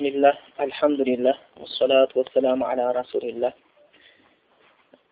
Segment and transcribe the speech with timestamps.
[0.00, 3.52] Bismillah, alhamdulillah, wassalatu wassalamu ala rasulillah.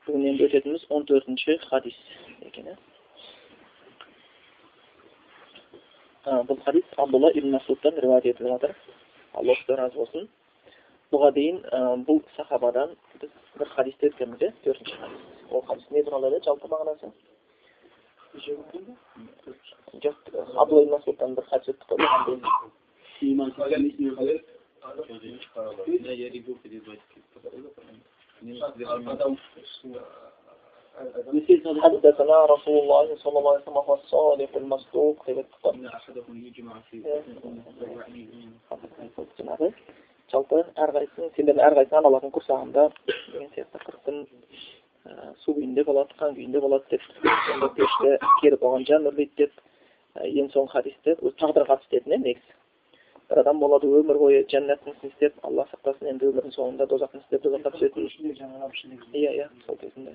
[0.08, 1.98] Бүгін енді өтетініміз 14-ші хадис
[2.40, 2.72] екен.
[6.24, 8.00] Бұл хадис Абдулла ибн Масудтан
[9.92, 10.24] болсын.
[11.12, 13.94] Бұл сахабадан бір хадис.
[15.52, 16.96] Ол хадис не туралы еді Абдулла.
[31.81, 36.97] حدثنا رسول الله صلى الله عليه وسلم وهو الصادق المصدوق إن أحدكم يجمع في
[40.33, 44.15] жалпы әрқайсысын сендердің әрқайсың аналардың құрсағында деген сияқты қырықтың
[45.43, 47.03] су күйінде болады қан күйінде болады деп
[47.49, 49.53] сонда пешті керіп оған жан үрлейді деп
[50.25, 52.56] ең соңғы хадисте өзі тағдырға қатысты еді негізі
[53.30, 57.42] бір адам болады өмір бойы жәннаттың ісін істеп алла сақтасын енді өмірдің соңында тозақтың істеп
[57.44, 60.14] тозаққа түсетін иә иә сол кезінде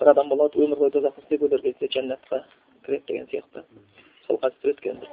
[0.00, 2.40] бір адам болады өмір бойы тозақтың істеп өлер кезде жәннатқа
[2.86, 3.64] кіреді деген сияқты
[4.26, 5.04] сол хадистер өткен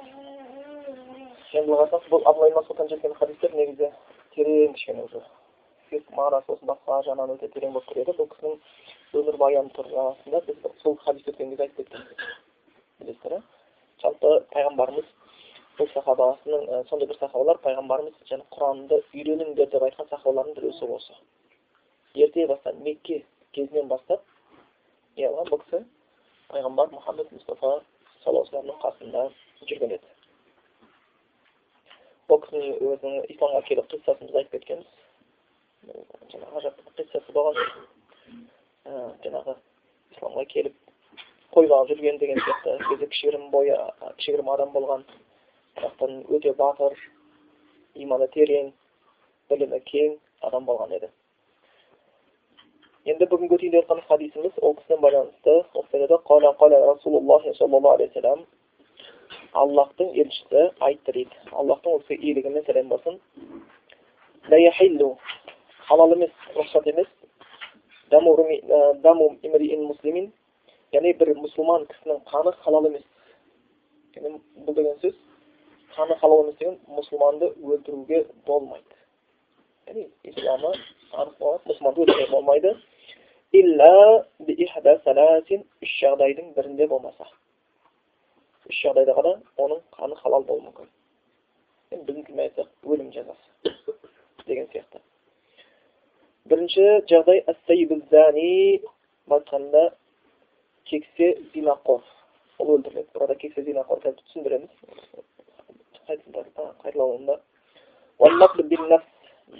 [1.52, 3.92] енді қарасақ бұл абылай масудтан жеткен хадистер негізі
[4.34, 5.20] терең кішкене уже
[6.16, 8.54] мағынасы болсын басқа жағынан өте терең болып келеді бұл кісінің
[9.20, 12.16] өмірбаяны турасында біз сол хадис өткен кезде айтып кеткенбіз
[13.02, 13.42] білесіздер иә
[14.04, 15.10] жалпы пайғамбарымыз
[15.78, 21.14] бұл сахабасының сондай бір сахабалар пайғамбарымыз және құранды үйреніңдер деп айтқан сахабалардың біреусі осы
[22.14, 23.22] ерте бастан мекке
[23.56, 24.24] кезінен бастап
[25.16, 25.84] неғылған бұл кісі
[26.52, 27.72] пайғамбар мұхаммед мұстафа
[28.24, 29.24] саллаллаху қасында
[29.70, 30.12] жүрген еді
[32.28, 34.90] бұл кісінің өзінің исламға келу қиссасын біз айтып кеткенбіз
[36.34, 37.56] жаңағы ғажап қиссасы болған
[39.24, 39.56] жаңағы
[40.14, 40.78] исламға келіп
[41.56, 43.76] қойып жүрген деген сияқты кезде кішігірім бойы
[44.20, 45.04] кішігірім адам болған
[45.80, 46.92] жақтан өте батыр
[47.94, 48.72] иманы терең
[49.50, 50.16] білімі кең
[50.48, 51.08] адам болған еді.
[53.08, 55.54] Енді бүгінгі өтейін деп жатқан хадисіміз ол кісімен байланысты
[59.52, 61.36] аллахтың елшісі айтты дейді.
[61.52, 63.18] Аллахтың ол кісіге сәлем болсын.
[65.88, 67.08] Халал емес рұқсат емес.
[70.92, 73.04] Яғни бір мұсылман кісінің қаны халал емес.
[74.20, 75.14] Бұл деген сөз
[75.96, 78.98] қаны халал емес деген мұсылманды өлтіруге болмайды
[79.88, 80.72] яғни исламы
[81.12, 82.74] анық болады мұсылманды өлтіруге болмайды
[85.84, 87.28] үш жағдайдың бірінде болмаса
[88.70, 90.88] үш жағдайда ғана оның қаны халал болуы мүмкін
[91.92, 93.74] енді біздің тілмен айтсақ өлім жазасы
[94.46, 95.02] деген сияқты
[96.48, 97.44] бірінші жағдай
[99.36, 99.84] айтқанда
[100.90, 102.00] кексе зинақор
[102.58, 104.70] ол өлтіріледі кексе зинақор түсіндіреміз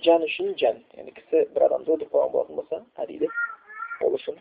[0.04, 3.28] жан үшін жан яғни кісі бір адамды өлтіріп қойған болатын болса әдейі
[4.06, 4.38] ол үшін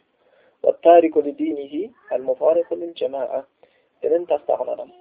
[4.01, 4.91] дінін тастаған адам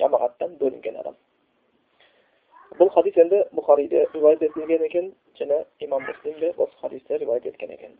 [0.00, 1.14] жамағаттан бөлінген адам
[2.78, 7.72] бұл хадис енді бұхариде риуаят етілген екен және имам муслим де осы хадисті риуаят еткен
[7.76, 7.96] екен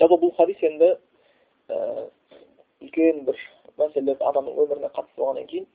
[0.00, 0.90] жалпы бұл хадис енді
[2.84, 3.40] үлкен бір
[3.80, 5.66] мәселелер адамның өміріне қатысты болғаннан кейін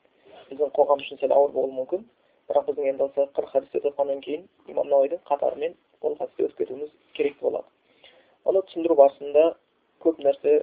[0.50, 2.06] біздің қоғам үшін сәл ауыр болуы мүмкін
[2.50, 6.58] бірақ біздің енді осы қырық хадис өтіп жатқаннан кейін имам науидің қатарымен ол хадисті өтіп
[6.62, 7.68] кетуіміз керек болады
[8.44, 9.44] оны түсіндіру барысында
[10.04, 10.56] көп нәрсе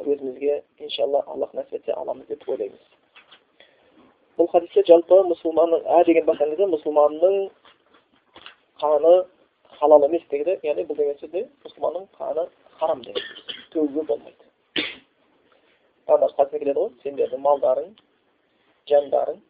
[0.00, 2.88] өзімізге иншалла аллах нәсіп етсе аламыз деп ойлаймыз
[4.38, 7.40] бұл хадисте жалпы мұсылманның ә деген басқан кезде мұсылманның
[8.80, 9.14] қаны
[9.80, 12.46] халал емес дейді яғни бұл деген сөз не мұсылманның қаны
[12.78, 13.26] харам деген
[13.74, 14.86] төгуге болмайды
[16.08, 17.90] пайғамбар келеді ғой сендердің малдарың
[18.91, 19.41] жандарың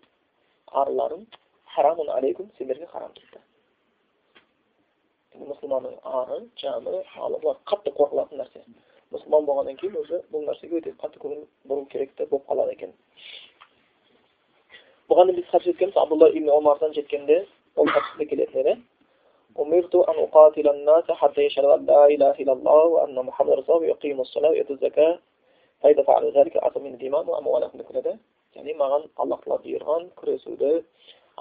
[0.81, 1.25] арларың
[1.75, 3.44] харамун алейкум сендерге харам дейді
[5.51, 8.63] мұсылманның ары жаны малы бұлар қатты қорқылатын нәрсе
[9.13, 12.95] мұсылман болғаннан кейін уже бұл нәрсеге өте қатты көңіл бұру керек те болып қалады екен
[15.09, 17.45] бұған біз хадис жеткенбіз абдулла ибн омардан жеткенде
[17.75, 18.75] ол хадисте келетін еді
[19.59, 23.88] أمرت أن أقاتل الناس حتى يشهدوا أن لا إله إلا الله وأن محمد رسول الله
[23.88, 25.19] ويقيموا الصلاة ويؤتوا الزكاة
[25.81, 28.01] فإذا فعلوا ذلك عصوا من الدماء وأموالهم بكل
[28.58, 30.70] яғни маған аллах тағала бұйырған күресуді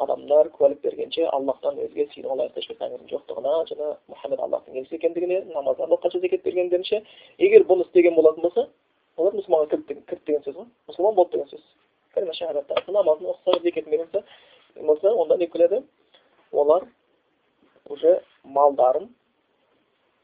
[0.04, 5.40] адамдар куәлік бергенше аллахтан өзге сенуге лайықты ешбір тәңірдің жоқтығына және мұхаммед аллахтың елшісі екендігіне
[5.56, 7.02] намаздан оққанша зекет бергендерінше
[7.38, 8.68] егер бұны істеген болатын болса
[9.18, 9.98] олар мұсылманға кірді,
[10.28, 15.84] деген сөз ғой мұсылман болды деген сөз намазын оқыса зекетін берген болса онда не күледі
[16.52, 16.86] олар
[17.90, 19.10] уже малдарын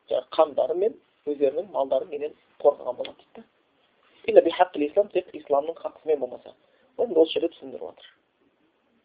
[0.09, 0.95] жаңағы қандары мен
[1.25, 3.43] өздерінің малдарын менен қорғаған болады
[4.25, 6.53] дейді тек исламның хақысымен болмаса
[6.97, 8.11] оны осы жерде түсіндіріп жатыр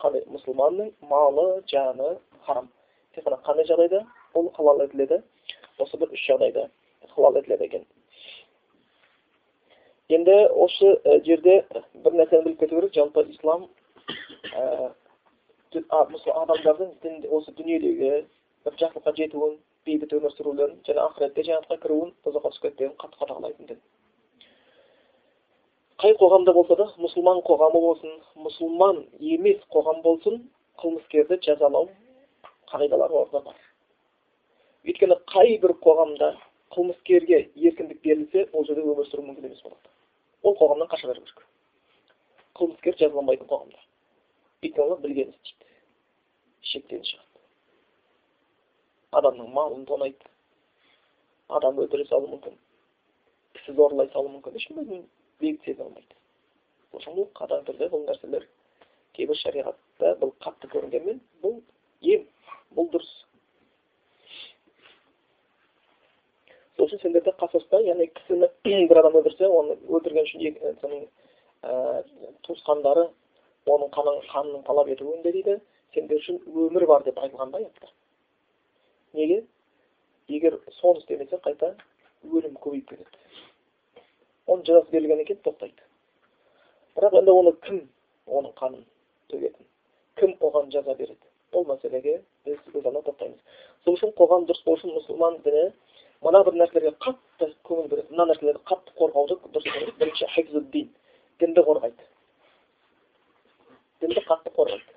[0.02, 2.16] қандай мұсылманның малы жаны
[2.46, 2.68] харам
[3.14, 4.04] тек қана қандай жағдайда
[4.34, 5.22] ол халал етіледі
[5.78, 6.68] осы бір үш жағдайда
[7.14, 7.86] халал етіледі екен
[10.16, 10.96] енді осы
[11.26, 11.60] жерде
[11.94, 13.68] бір нәрсені біліп кету керек жалпы ислам
[15.74, 18.12] адамдардың осы дүниедегі
[18.66, 23.70] бір жақсылыққа жетуін бейбіт өмір сүрулерін және ақыретте жәннатқа кіруін тозаққа түсіп кетпеуін қатты қадағалайтын
[23.70, 23.78] дін
[26.00, 28.14] қай қоғамда болса да мұсылман қоғамы болсын
[28.44, 30.38] мұсылман емес қоғам болсын
[30.80, 31.90] қылмыскерді жазалау
[32.72, 33.58] қағидалары орында бар
[34.88, 36.30] өйткені қай бір қоғамда
[36.74, 39.92] қылмыскерге еркіндік берілсе ол жерде өмір сүру мүмкін емес болады.
[40.42, 41.46] Ол қоғамнан қаша беру керек
[42.56, 43.84] қылмыскер жазаланбайтын қоғамда.
[44.62, 45.70] Өйткені олар білгенін істейді.
[46.72, 47.44] Шектен шығады.
[49.20, 50.32] Адамның малын тонайды.
[51.48, 52.56] Адам өлтіре салуы мүмкін.
[53.58, 54.56] Кісі зорлай салуы мүмкін.
[54.60, 54.80] Ешкім
[55.40, 56.16] бейбіт сезе алмайды.
[56.96, 58.46] Үшін бұл қатаң түрде бұл нәрселер
[59.16, 61.60] кейбір шариғатта бұл қатты көрінгенмен бұл
[62.14, 62.26] ем
[62.76, 63.10] бұл дұрыс.
[66.76, 68.50] Сол үшін сендерде қасаста яғни кісіні
[68.90, 71.06] бір адам өлтірсе оны өлтірген үшін соның
[72.46, 73.08] туысқандары
[73.70, 75.58] оның қанын қанын талап етуінде дейді.
[75.94, 77.90] Сендер үшін өмір бар деп айтылған да аятта
[79.12, 79.44] неге?
[80.28, 81.74] Егер соны істемесе қайта
[82.24, 83.24] өлім көбейіп кетеді.
[84.50, 85.82] Оның жазасы берілгеннен кейін тоқтайды.
[86.96, 87.82] бірақ енді оны кім
[88.26, 88.84] оның қанын
[89.30, 89.66] төгетін
[90.20, 91.26] кім оған жаза береді?
[91.52, 93.38] Ол мәселеге біз өзана тоқтаймыз.
[93.84, 95.64] Сол үшін қоғам дұрыс болу үшін мұсылман діні
[96.26, 100.84] мына бір нәрселерге қатты көңіл бөледі мына нәрселерді қатты қорғауды дұрыс көреді бірінші
[101.40, 102.02] дінді қорғайды.
[104.04, 104.92] Дінді қатты қорғайды.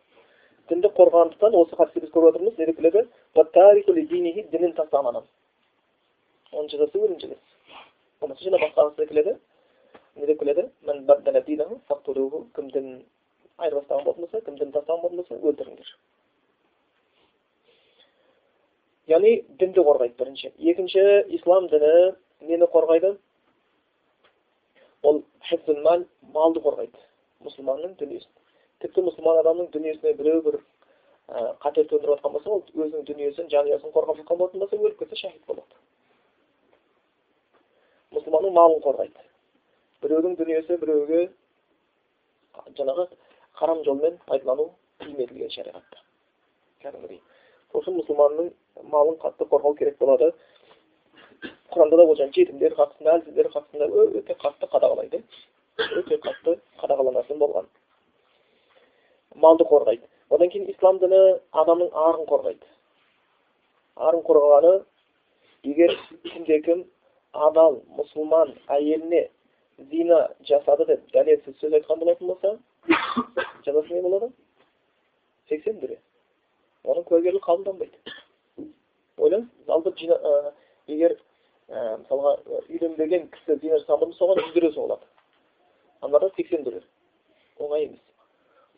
[0.70, 2.54] Дінді қорғағандықтан осы хадисте біз көріп отырмыз.
[4.52, 5.26] Дінін тастаған адам.
[6.52, 7.53] Оның жазасы өлім жазасы
[8.24, 9.38] болмаса жаңа басқа хадисте келеді
[10.16, 10.70] не деп келеді
[13.58, 14.42] айырбастаған болатын болса
[14.74, 15.96] тастаған болатын болса өлтіріңдер
[19.14, 21.04] яғни дінді қорғайды бірінші екінші
[21.38, 21.94] ислам діні
[22.50, 23.16] нені қорғайды
[25.04, 25.24] ол
[26.34, 27.04] малды қорғайды
[27.46, 28.32] мұсылманның дүниесін
[28.84, 30.60] тіпті мұсылман адамның дүниесіне біреу бір
[31.64, 35.46] қатер төндіріп жатқан болса ол өзінің дүниесін жанұясын қорғап жатқан болатын болса өліп кетсе шахид
[38.54, 39.20] мұсылманның малын қорғайды.
[40.04, 41.32] Біреудің дүниесі біреуге
[42.78, 43.08] жаңағы
[43.54, 45.98] харам жолмен пайдалану тыйым етілген шариғатта.
[46.84, 47.22] Кәдімгідей.
[47.74, 48.52] Үшін мұсылманның
[48.84, 50.34] малын қатты қорғау керек болады.
[51.74, 53.88] Құранда да ол жаңағы жетімдер қатысында әлсіздер қатысында
[54.20, 55.24] өте қатты қадағалайды.
[55.80, 57.68] Өте қатты қадағаланатын болған.
[59.36, 60.06] Малды қорғайды.
[60.30, 62.66] Одан кейін ислам діні адамның арын қорғайды.
[63.98, 64.84] Арын қорғағаны
[65.64, 66.86] егер кімде кім
[67.34, 69.28] адал мұсылман әйеліне
[69.90, 72.58] зина жасады деп дәлелсіз сөз айтқан болатын болса
[73.66, 74.30] жазасы не болады
[75.50, 75.98] сексен дүре
[76.84, 77.98] оның куәгерлігі қабылданбайды
[79.18, 79.94] ойлаңыз жалпы
[80.88, 81.18] егер
[81.70, 82.36] мысалға
[82.68, 85.10] үйленбеген кісі зина жасаған болса соған жүз дүре соғылады
[86.02, 86.84] аналарда сексен дүре
[87.58, 88.04] оңай емес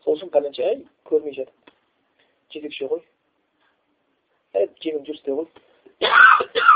[0.05, 0.71] сол үшін пәленше
[1.09, 1.75] көрмей жатып
[2.55, 3.03] жетекші ғой
[4.55, 6.73] әй жеңіл жүрісте ғой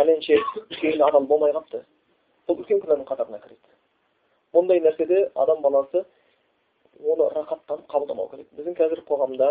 [0.00, 0.38] пәленше
[0.80, 1.82] кейін адал болмай қалыпты
[2.48, 3.76] бұл үлкен күнәнің қатарына кіреді
[4.56, 6.04] бұндай нәрседе адам баласы
[7.00, 9.50] оны рахаттанып қабылдамау керек біздің қазір қоғамда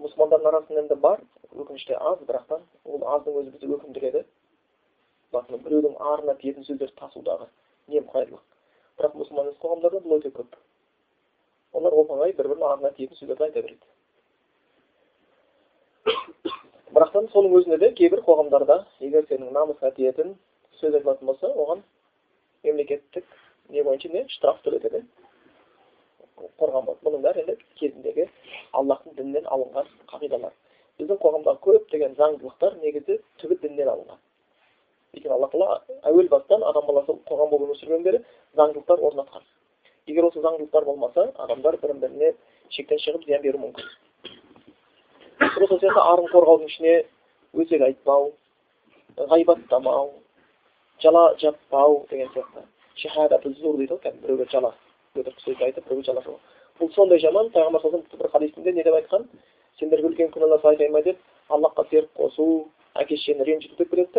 [0.00, 1.20] мұсылмандардың арасында енді бар
[1.52, 4.24] өкініште аз бірақтан ол аздың өзі бізді өкіндіреді
[5.34, 7.48] біреудің арына тиетін сөздер тасудағы
[7.92, 8.42] немқұрайлылық
[8.98, 10.56] бірақ мұсылман қоғамдарда бұл өте көп
[11.78, 13.93] олар оп оңай бір бірінің ағына тиетін сөздерді айта береді
[17.14, 20.32] бірақтан соның өзінде де кейбір қоғамдарда егер сенің намысыңа тиетін
[20.80, 21.82] сөз айтылатын болса оған
[22.64, 23.24] мемлекеттік
[23.70, 25.04] не бойынша не штраф төлетеді
[26.58, 28.26] қорған болады бұның бәрі енді кезіндегі
[28.72, 30.50] аллахтың дінінен алынған қағидалар.
[30.98, 34.18] Біздің қоғамдағы көптеген заңдылықтар негізі түбі діннен алынған.
[35.14, 38.24] Өйткені алла тағала әуел бастан адам баласы қоғам болып өмір сүргеннен бері
[38.58, 39.46] заңдылықтар орнатқан.
[40.08, 42.34] Егер осы заңдылықтар болмаса адамдар бір біріне
[42.70, 43.86] шектен шығып зиян беруі мүмкін.
[45.38, 46.94] Тура сол сияқты арын қорғаудың ішіне
[47.54, 48.32] өсек айтпау
[49.16, 50.10] ғайбаттамау
[51.02, 52.64] жала жаппау деген сияқты.
[52.96, 54.74] Шахадаты зур дейді ғой кәдімгі біреуге жала.
[55.16, 56.22] Өтірік сөз айтып біреуге жала
[56.78, 59.26] бұл сондай жаман пайғамбар саллаллаху бір хадисінде не деп айтқан?
[59.78, 64.12] Сендерге үлкен күнәлар айтайын ба деп аллахқа серік қосу әке шешені ренжіту деп келеді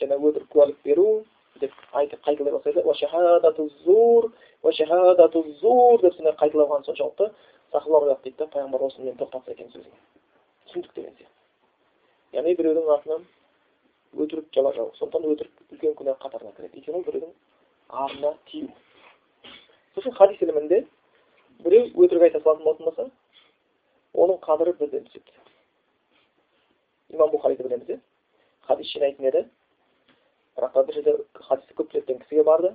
[0.00, 1.24] және өтірік куәлік беру
[1.60, 2.80] деп айтып қайталай бастайды.
[6.02, 7.30] Деп сондай қайталаған соншалықты
[7.76, 9.92] сахабалар ояды дейді да пайғамбар осымен тоқтатса екен сөзін
[10.66, 13.26] түсіндік деген сияқты яғни біреудің артынан
[14.24, 17.32] өтірік жала жау сондықтан өтірік үлкен күнә қатарына кіреді өйткені ол біреудің
[18.04, 18.68] арына тию
[19.94, 20.82] сосын хадис ілімінде
[21.66, 23.10] біреу өтірік айта салатын болатын болса
[24.24, 25.36] оның қадірі бірден түседі
[27.14, 28.00] имам бухариді білеміз иә
[28.68, 29.44] хадис жинайтын еді
[30.56, 32.74] бірақ бір жерде хадисті көп білетін кісіге барды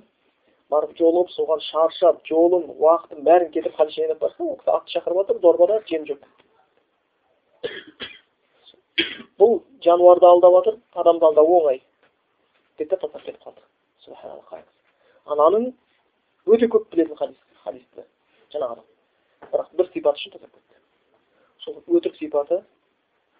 [0.70, 5.20] барып жолығып соған шаршап жолын уақытын бәрін кетіріп хадис жинап барса ол кісі атты шақырып
[5.22, 6.22] жатыр дорбада жем жоқ.
[9.38, 11.82] Бұл жануарды алдап жатыр адамды алдау оңай.
[12.78, 14.62] Деді да тастап кетіп қалды.
[15.26, 15.72] Ананың
[16.46, 18.06] өте көп білетін хадис хадисті
[18.54, 18.82] жаңағы
[19.52, 20.80] бірақ бір сипат үшін тастап кетті.
[21.64, 22.62] Сол өтірік сипаты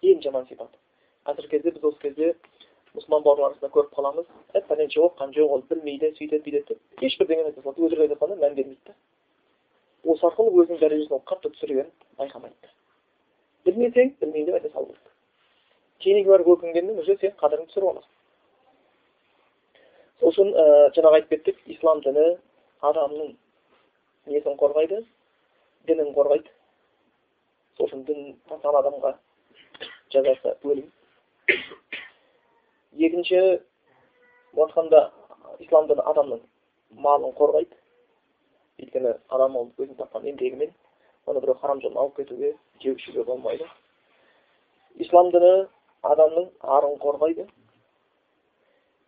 [0.01, 0.71] ең жаман сипат
[1.27, 2.35] қазіргі кезде біз осы кезде
[2.97, 7.27] мұсылман бауырлар арасында көріп қаламыз ә пәленше оқыған жоқ ол білмейді сөйтеді бүйтеді деп ешбір
[7.31, 8.93] деген айта салады өтірік айта салғанда мән бермейді да
[10.13, 11.89] осы арқылы өзінің дәрежесін ол қатты түсіргенін
[12.21, 12.73] байқамайды
[13.65, 15.13] білмесең білмеймін деп айта салу керек
[16.05, 18.11] кейінге барып өкінгеннен уже сен қадіріңді түсіріп аласың
[20.19, 22.29] сол үшін ә, жаңағы айтып кеттік ислам діні
[22.89, 23.33] адамның
[24.29, 25.01] несін қорғайды
[25.89, 26.51] дінін қорғайды
[27.77, 29.15] сол үшін дін тастаған адамға
[30.13, 30.91] жазасы өлім
[32.99, 33.39] екінші
[34.53, 35.09] айтқанда
[35.63, 36.41] ислам діні адамның
[37.03, 37.75] малын қорғайды.
[38.81, 40.73] Өйткені адам ол өзінің тапқан еңбегімен
[41.25, 43.67] оны біреу харам жолына алып кетуге жеу ішуге болмайды.
[45.01, 45.67] Ислам діні
[46.03, 47.47] адамның арын қорғайды.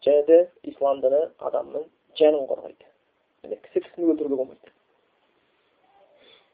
[0.06, 1.86] Және де ислам діні адамның
[2.20, 2.90] жанын қорғайды.
[3.44, 4.74] Яғни кісі кісіні өлтіруге болмайды.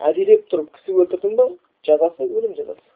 [0.01, 1.47] Әдейілеп тұрып кісі өлтірдің ба
[1.87, 2.87] жазасы өлім жазасы.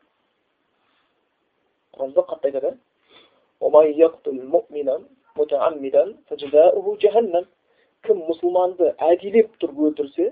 [1.96, 2.76] Құранда қатты айтады
[8.06, 10.28] кім мұсылманды әдейілеп тұрып өлтірсе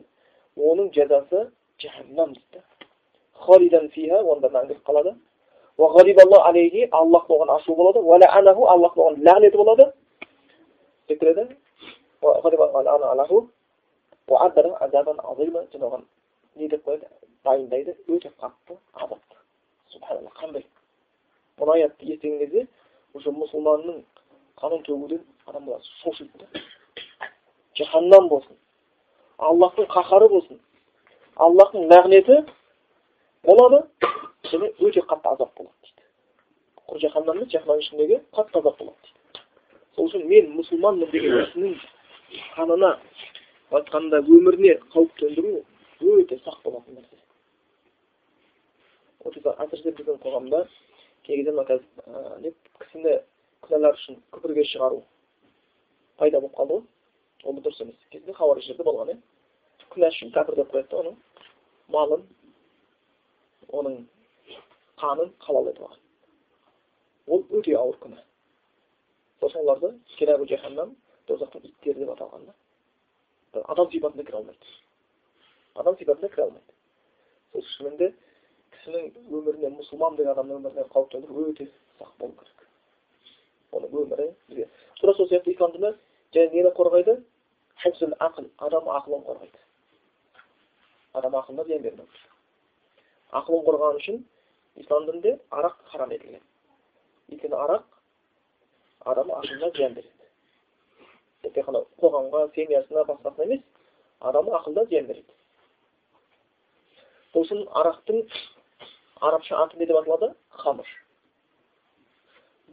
[0.70, 1.40] оның жазасы
[1.82, 2.62] жаһаннам дейді
[3.46, 5.16] халидан фиха онда мәңгілік қалады
[6.50, 9.92] алейхи аллах оған ашу болады аллах оған болады
[11.08, 11.48] деп келеді
[15.82, 16.04] оған
[16.56, 17.08] не деп қояды
[17.44, 19.38] дайындайды өте қатты азапты
[19.90, 20.64] субханалла қандай
[21.58, 22.68] аятты естіген
[23.14, 24.04] уже мұсылманның
[24.58, 26.62] қанын төгуден адамдар шошиды да
[27.78, 28.58] жаһаннам болсын.
[29.38, 30.60] Аллахтың қаһары болсын.
[31.36, 32.40] Аллахтың лағнеті
[33.46, 33.84] болады
[34.52, 36.04] және өте қатты азап болады дейді.
[36.88, 39.44] Құр жаһаннам емес жаһаннамның ішіндегі қатты азап болады дейді.
[39.96, 41.76] Сол үшін мен мұсылманмын деген кісінің
[42.56, 42.96] қанына
[43.78, 45.64] айтқанда өміріне қауіп төндіру
[46.20, 47.18] өте сақ болатын нәрсе.
[49.24, 50.66] Әсіресе біздің қоғамда
[51.24, 53.20] кей мына қазір не кісіні
[53.64, 55.04] күнәлар үшін күпірге шығару
[56.18, 56.84] пайда болып қалды ғой.
[57.44, 58.00] Ол дұрыс емес.
[58.12, 59.18] Кезінде хауариждерде болған иә
[59.94, 61.16] күнә үшін кәпір деп қояды да оның
[61.94, 62.24] малын
[63.80, 63.98] оның
[65.02, 66.02] қанын халал етіп алған
[67.28, 68.20] ол өте ауыр күнә.
[69.40, 70.96] Сосын оларды кирабу жаханнам
[71.28, 72.56] тозақтың иттері деп аталған да.
[73.64, 74.74] Адам сипатында кіре алмайды.
[75.76, 76.74] Адам сипатына кіре алмайды.
[77.52, 78.14] Сол шынымен де
[78.84, 82.68] кісінің өміріне мұсылман деген адамның өміріне қауіп төндіру өте сақ болу керек.
[83.72, 84.68] Оның өмірі бізге.
[85.00, 85.96] Тура сол сияқты ислам діні
[86.36, 87.18] және нені қорғайды?
[87.84, 89.60] Ақыл адам ақылын қорғайды.
[91.14, 92.08] Адам ақылына зиян бермеу
[93.34, 94.20] ақылын қорғаған үшін
[94.82, 96.42] ислам дінінде арақ харам етілген.
[97.32, 97.86] Өйткені арақ
[99.10, 100.28] адам ақылына зиян береді.
[101.44, 103.64] Тек қана қоғамға семьясына басқасына емес
[104.20, 105.34] адам ақылына зиян береді.
[107.34, 108.22] Үшін арақтың
[109.28, 110.90] арабша аты не деп аталады хамыр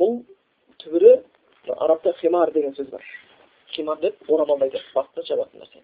[0.00, 0.20] бұл
[0.82, 1.12] түбірі
[1.76, 3.04] арабта химар деген сөз бар
[3.74, 5.82] химар деп орамалды айтады басты жабатын нәрсе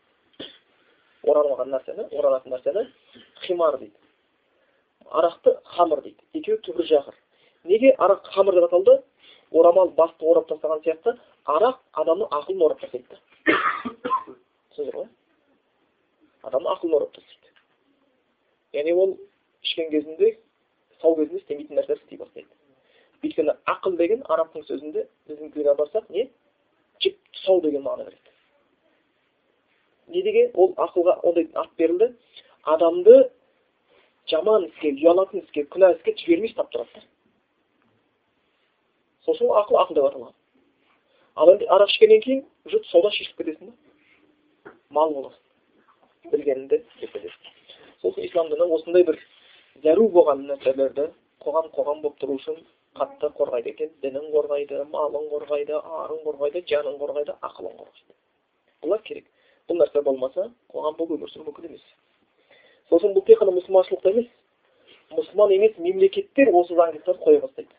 [1.23, 2.87] оралмаған нәрсені оралатын нәрсені
[3.47, 3.95] химар дейді
[5.11, 7.21] арақты хамыр дейді екеуі түбір жақыр
[7.65, 8.97] неге арақ хамыр деп аталды
[9.53, 15.09] орамал басты орап тастаған сияқты арақ адамның ақылын орап тастайды түсіндіңіздер ғой
[16.51, 17.55] адамның ақылын орап тастайды
[18.81, 19.17] яғни ол
[19.63, 20.33] ішкен кезінде
[21.07, 22.49] сау кезінде істемейтін нәрселер істей бастайды.
[23.23, 26.29] Өйткені ақыл деген арабтың сөзінде біздің тілге барсақ не?
[27.01, 28.33] Жіп тұсау деген мағына береді.
[30.09, 32.13] Не деген ол ақылға ондай ат берілді.
[32.65, 33.31] Адамды
[34.31, 37.05] жаман іске ұялатын іске күнә іске жібермей ұстап тұрады.
[39.27, 40.35] Үшін ақыл ақыл деп аталған
[41.37, 45.43] ал енді арақ ішкеннен кейін уже тұсауда шешіліп кетесің да мал боласың.
[46.33, 47.51] Білгеніңді деп кетесің.
[48.03, 49.19] Үшін ислам діні осындай бір
[49.85, 51.11] зәру болған нәрселерді
[51.45, 52.59] қоғам қоғам болып тұру үшін
[52.97, 53.93] қатты қорғайды екен.
[54.03, 58.17] Дінін қорғайды малын қорғайды арын қорғайды жанын қорғайды ақылын қорғайды.
[58.83, 59.27] Бұлар керек.
[59.69, 61.85] Бұл нәрсе болмаса қоғам болып өмір сүру мүмкін емес.
[62.91, 64.29] Үшін бұл тек қана мұсылманшылықта емес.
[65.13, 67.75] Мұсылман емес мемлекеттер осы заңдылықтарды қоя бастайды.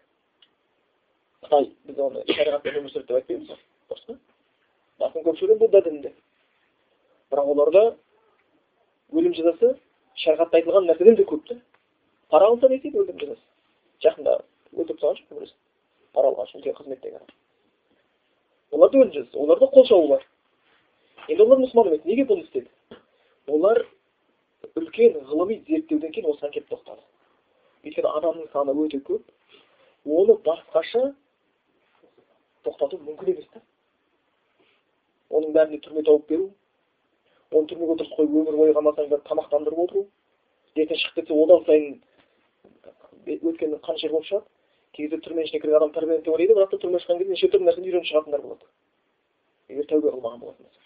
[1.44, 3.62] Қытай біз оны шариғатпен өмір сүреді деп айтпаймыз ғой.
[3.90, 4.18] Дұрыс па?
[5.04, 6.14] Басым көпшілігі будда дінінде.
[7.32, 7.84] Бірақ оларда
[9.14, 9.74] өлім жазасы
[10.24, 11.60] шариғатта айтылған нәрседен де көп та
[12.30, 13.44] пара алса не істейді өлім жазасы
[14.06, 14.38] жақында
[14.74, 15.60] өлтіріп тастаған жоқ біреусін
[16.14, 17.36] пара алған үшін үлкен қызметтегі адам
[18.72, 20.26] олар да өлім жазасы оларда қол шабу бар.
[21.28, 22.70] Енді олар мұсылман емес неге бұны істеді?
[23.48, 23.84] Олар
[24.76, 27.02] үлкен ғылыми зерттеуден кейін осыған келіп тоқтады.
[27.84, 29.24] Өйткені адамның саны өте көп.
[30.06, 31.14] Оны басқаша
[32.64, 33.62] тоқтату мүмкін емес та.
[35.30, 36.52] Оның бәріне түрме тауып беру
[37.52, 40.06] оны түрмеге дұрыс қойып өмір бойы қалмасаңдар тамақтандырып отыру.
[40.76, 41.94] Ертең шығып кетсе одан сайын
[43.28, 44.46] өткені қаншер болып шығады
[44.94, 47.50] кей кезде түрменің ішіне кірген адам тәрбиеленеді деп ойлайды бірақ та түрмеден шыққан кезде неше
[47.54, 48.70] түрлі нәрсені үйреніп шығатындар болады.
[49.70, 50.80] Егер тәубе қылмаған болатын болса.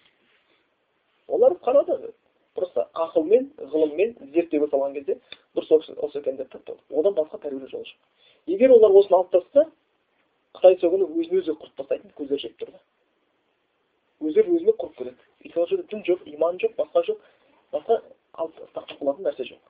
[1.27, 2.13] Олар қарады
[2.55, 5.19] просто ақылмен ғылыммен зерттеуге салған кезде
[5.55, 6.75] дұрыс осы екен деп тапты.
[6.89, 7.99] Одан басқа тәрбиелеу жолы жоқ.
[8.47, 9.69] Егер олар осыны алып тастаса
[10.57, 12.81] қытай сол күні өзін өзі құрып тастайтын көздері жетіп тұр да
[14.27, 17.21] өздері өзіне құрып кетеді өйткені ол жерде дін жоқ иман жоқ басқа жоқ
[17.71, 18.01] басқа
[18.75, 19.61] сақтап қалатын нәрсе жоқ.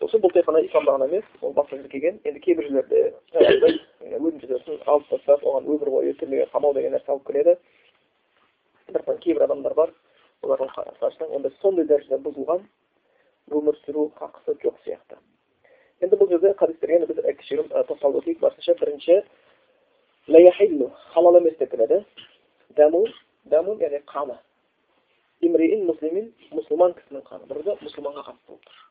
[0.00, 2.20] Сосын бұл тек қана исламда ғана емес ол басқа жерде келген.
[2.24, 3.14] Енді кейбір жерлерде
[4.16, 7.56] өлім жазасын алып тастап оған өмір бойы түрмеге қамау деген нәрсе алып келеді.
[8.88, 9.92] Бірақтан кейбір адамдар бар
[10.42, 12.64] олардың қасынан онда сондай дәрежеде бұзылған
[13.60, 15.20] өмір сүру хақысы жоқ сияқты.
[16.00, 18.40] Енді бұл жерде хадистерге біз кішігірім тоқталып өтейік.
[18.40, 19.22] Басқаша бірінші
[21.12, 22.04] халал емес деп келеді.
[22.76, 24.36] Дәму яғни қаны
[25.40, 28.89] имриин муслимин мұсылман кісінің қаны бұл мұсылманға қатысты болып тұр.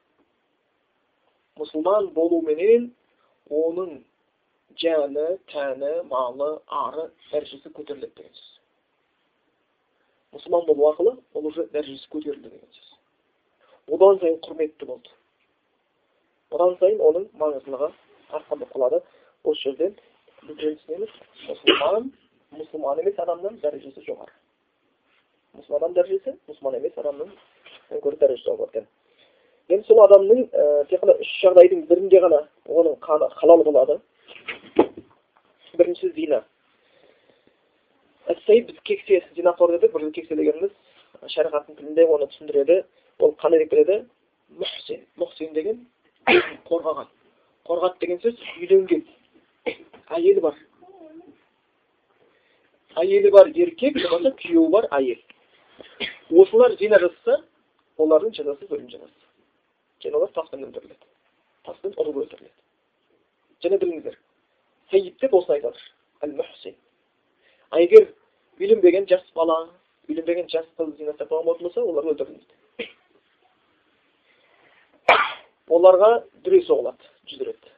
[1.60, 2.90] Мұсылман болуменен
[3.50, 4.00] оның
[4.82, 6.50] жаны тәні малы
[6.84, 8.52] ары дәрежесі көтеріледі деген сөз
[10.36, 12.90] мұсылман болу арқылы ол уже дәрежесі көтерілді деген сөз
[13.96, 15.16] одан сайын құрметті болды
[16.52, 17.90] одан сайын оның маңыздылығы
[18.30, 19.02] артқан болып қалады
[19.44, 19.98] осы жерден
[20.44, 21.18] біз түсінеміз
[21.50, 22.12] мұсылман
[22.60, 24.36] мұсылман емес адамның дәрежесі жоғары
[25.58, 27.34] мұсылман адам дәрежесі мұсылман емес адамнан
[28.06, 28.88] гөрі дәрежесі жоғары
[29.70, 30.46] енді сол адамның
[30.90, 34.00] тек қана үш жағдайдың бірінде ғана оның қаны халал болады.
[35.78, 36.42] Біріншісі зина.
[38.30, 40.74] Әттей біз кексе зинақор дедік бұл кексе дегеніміз
[41.36, 42.82] шариғаттың тілінде оны түсіндіреді.
[43.20, 44.00] Ол қандай деп келеді
[44.58, 45.86] мұхсин мұхсин деген
[46.70, 47.08] қорғаған.
[47.70, 49.06] Қорғады деген сөз үйленген.
[50.18, 50.58] Әйелі бар.
[52.98, 55.22] Әйелі бар еркек болмаса күйеуі бар әйел.
[56.34, 57.44] Осылар зина жасаса
[57.98, 59.19] олардың жазасы өлім жазасы.
[60.08, 61.06] Олар таспен өлтіріледі
[61.68, 62.56] таспен ұрып өлтіріледі
[63.64, 64.16] және біліңіздер
[64.92, 66.76] сәйид деп осыны айтып жатыр әл мұхсин
[67.72, 68.08] ал егер
[68.60, 69.58] үйленбеген жас бала
[70.08, 72.56] үйленбеген жас қыз зина жасап болатын болса олар өлтірілмейді
[75.70, 76.10] оларға
[76.46, 77.70] дүре соғылады жүз рет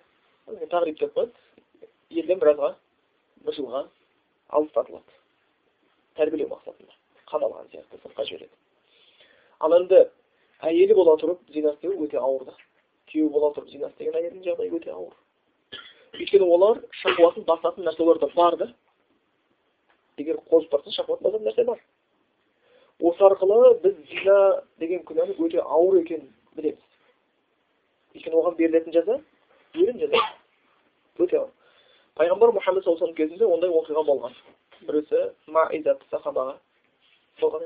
[0.72, 1.34] тағриб деп қояды
[2.22, 2.76] елден біразға
[3.46, 3.86] бір жылға
[4.58, 5.20] алыстатылады
[6.20, 6.94] тәрбиелеу мақсатында
[7.32, 8.56] қамалған сияқты сыртқа жібереді
[9.60, 10.06] ал енді
[10.68, 12.56] әйелі бола тұрып зина істеу өте ауыр да
[13.12, 15.16] күйеуі бола тұрып зина істеген әйелдің жағдайы өте ауыр
[16.20, 18.68] өйткені олар шахуатын басатын нәрсе оларда бар да
[20.18, 21.82] егер қозып барса шахуат басатын нәрсе бар
[23.00, 24.38] осы арқылы біз зина
[24.80, 26.84] деген күнәнің өте ауыр екенін білеміз
[28.16, 29.18] өйткені оған берілетін жаза
[29.74, 31.52] өлім жазасы өте ауыр
[32.20, 34.38] пайғамбар мұхаммед саллаллаху кезінде ондай оқиға болған
[34.86, 35.22] біреусі
[36.12, 36.58] сахабаға
[37.42, 37.66] болған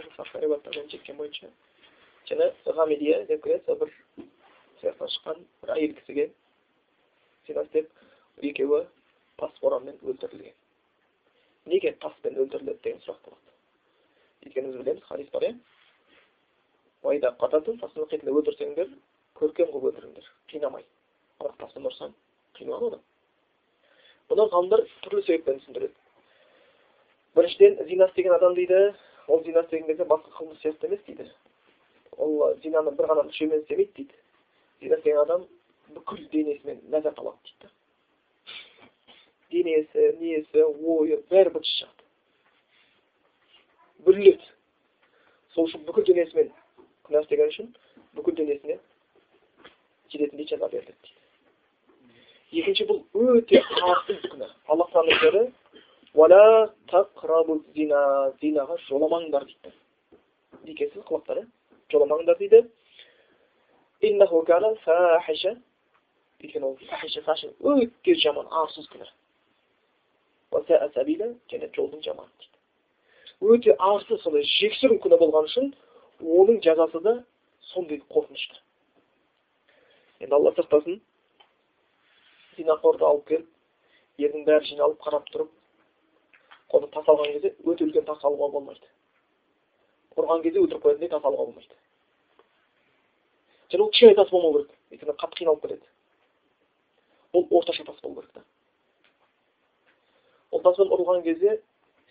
[1.18, 1.50] бойынша
[2.30, 3.90] және ғамидия деп келеді сол бір
[4.82, 6.26] сияқтан шыққан бір әйел кісіге
[7.48, 7.90] зина істеп
[8.42, 8.86] екеуі
[9.38, 10.56] тас боранмен өлтірілген
[11.72, 13.52] неге таспен өлтіріледі деген сұрақ болады
[14.46, 15.54] өйткені біз білеміз хадис бар иә
[18.40, 18.88] өлтірсеңдер
[19.40, 20.86] көркем қылып өлтіріңдер қинамай
[21.40, 22.14] бірақ таспен ұрсаң
[22.58, 23.04] қиналады адам
[24.30, 25.94] бұны ғалымдар түрлі себеппен түсіндіреді
[27.36, 28.80] біріншіден зина істеген адам дейді
[29.28, 31.30] ол зина істеген кезде басқа қылмыс сияқты емес дейді
[32.18, 34.16] ол зинаны бір ғана мүшемен істемейді дейді.
[34.82, 35.42] Зина істеген адам
[35.96, 37.74] бүкіл денесімен ләззат алады дейді
[39.56, 42.04] денесі несі ойы бәрі быт шығады.
[44.06, 44.46] Бүрледі
[45.56, 46.50] сол үшін бүкіл денесімен
[47.08, 47.68] күнә істегені үшін
[48.18, 48.76] бүкіл денесіне
[50.12, 51.20] жететіндей жаза беріледі дейді.
[52.62, 53.00] Екінші бұл
[53.38, 54.48] өте қатты күнә.
[54.68, 55.16] Аллах тағала
[57.76, 58.00] зина
[58.42, 59.70] зинаға жоламаңдар дейді.
[60.66, 61.48] Некесіз қылықтар иә
[61.94, 62.64] жоламаңдар дейді
[66.42, 69.08] өйткені ол өте жаман арсыз күнә
[71.52, 72.58] және жолдың жаманы дейді.
[73.42, 75.74] Өте арсыз сондай жексұрын күнә болған үшін
[76.22, 77.16] оның жазасы да
[77.72, 78.62] сондай қорқынышты.
[80.20, 81.02] Енді алла сақтасын.
[82.58, 83.48] Зинақорды алып келіп
[84.24, 85.52] елдің бәрі жиналып қарап тұрып
[86.76, 88.88] оны тас алған кезде өте үлкен тас алуға болмайды.
[90.20, 91.76] Ұрған кезде өлтіріп қоятындай тас алуға болмайды
[93.72, 95.88] және ол кішкене тас болмау керек өйткені қатты қиналып кетеді
[97.34, 98.44] ол орташа тас болу керек та
[100.52, 101.62] ол таспен ұрылған кезде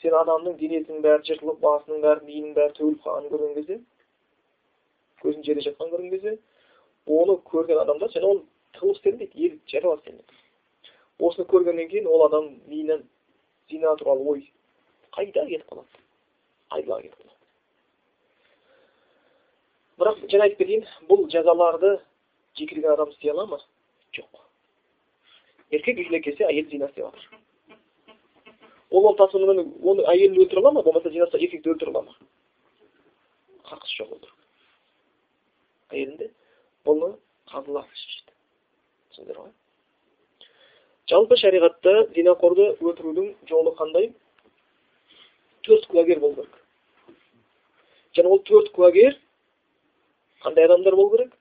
[0.03, 3.81] сен адамның денесінің бәрі жыртылып басының бәрі миының бәрі төгіліп қалғанын көрген кезде
[5.23, 6.39] көзің жерде жатқанын көрген кезде
[7.07, 8.43] оны көрген адамдар және ол
[8.77, 10.43] тығылып істелінбейді еріп жаралап істелінеді
[11.29, 13.07] осыны көргеннен кейін ол адам миынан
[13.71, 14.45] зина туралы ой
[15.17, 16.03] қайда кетіп қалады
[16.71, 17.34] айдалаға кетіп қалады
[20.01, 21.95] бірақ жаңа айтып кетейін бұл жазаларды
[22.59, 23.59] жекелеген адам істей ала ма?
[24.17, 24.41] Жоқ.
[25.71, 27.41] Еркек үйіне келсе әйел зина істеп жатыр
[28.95, 30.83] ол ортасымен оны әйелін өлтіре ала ма?
[30.83, 32.17] Болмаса жинаса еркекті өлтіре ала ма?
[33.71, 34.27] Хақысы жоқ ол
[35.91, 36.31] әйелінде
[36.87, 37.15] бұны
[37.53, 38.35] қазылар шешеді.
[39.13, 39.55] Түсіндіңдер ғой?
[41.11, 44.13] Жалпы шариғатта зинақорды өлтірудің жолы қандай?
[45.65, 46.61] Төрт куәгер болу керек
[48.15, 49.17] және ол төрт куәгер
[50.45, 51.33] қандай адамдар болу керек?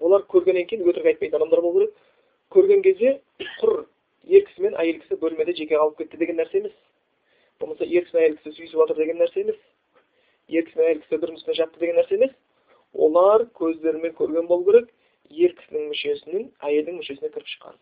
[0.00, 1.94] Олар көргеннен кейін өтірік айтпайтын адамдар болу керек.
[2.50, 3.20] Көрген кезде
[3.60, 3.84] құр
[4.26, 6.74] ер кісі мен әйел кісі бөлмеде жеке қалып кетті деген нәрсе емес.
[7.60, 9.60] Болмаса ер кісі мен әйел кісі сүйісіп жатыр деген нәрсе емес.
[10.48, 12.36] Ер кісі мен әйел кісі бірінің үстіне жатты деген нәрсе емес.
[12.94, 14.90] Олар көздерімен көрген болу керек
[15.30, 17.78] ер кісінің мүшесінің әйелдің мүшесіне кіріп шыққан.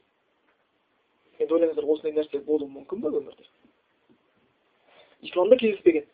[1.40, 3.48] Енді ойлаңыздар осындай нәрсе болуы мүмкін ба өмірде?
[5.26, 6.06] Исламда кездеспеген.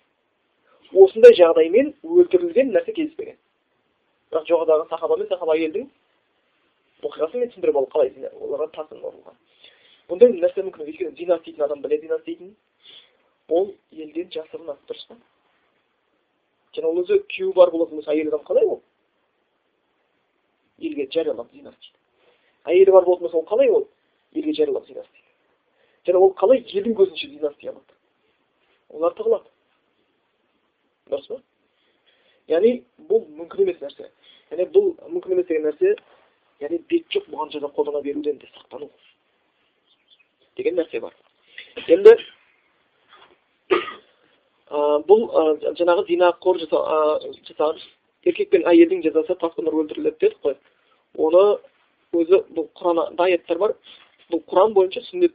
[0.92, 3.36] Осындай жағдаймен өлтірілген нәрсе кездеспеген.
[4.32, 5.88] Бірақ жоғарыдағы сахаба мен сахаба әйелдің
[7.08, 9.36] оқиғасын мен түсіндіріп алдым қалай оларға тасын ұрылған
[10.10, 12.54] бұндай нәрсе мүмкін өйткені зина істейтін адам біледі зина істейтінін
[13.48, 15.16] ол елден жасырынады дұрыс па?
[16.76, 18.82] Және ол өзі күйеуі бар болатын болса әйел адам қалай ол?
[20.78, 23.88] Елге жариялап зина істейді әйелі бар болатын болса ол қалай ол?
[24.32, 27.96] Елге жариялап зина істейді және ол қалай елдің көзінше зина істей алады?
[28.88, 29.48] Олар тығылады
[31.08, 31.40] дұрыс па?
[32.48, 34.08] Яғни бұл мүмкін емес нәрсе.
[34.52, 35.94] Және бұл мүмкін емес деген нәрсе
[36.64, 38.88] яғни бет жоқ бұған жаза қолдана беруден де сақтану
[40.56, 41.14] деген нәрсе бар
[41.86, 42.16] енді
[45.08, 45.22] бұл
[45.80, 47.80] жаңағы зинақор жасаған
[48.28, 50.56] еркек пен әйелдің жазасы тасқындар өлтіріледі дедік қой
[51.16, 51.44] оны
[52.18, 53.76] өзі бұл құранда аяттар бар
[54.32, 55.34] бұл құран бойынша сүннет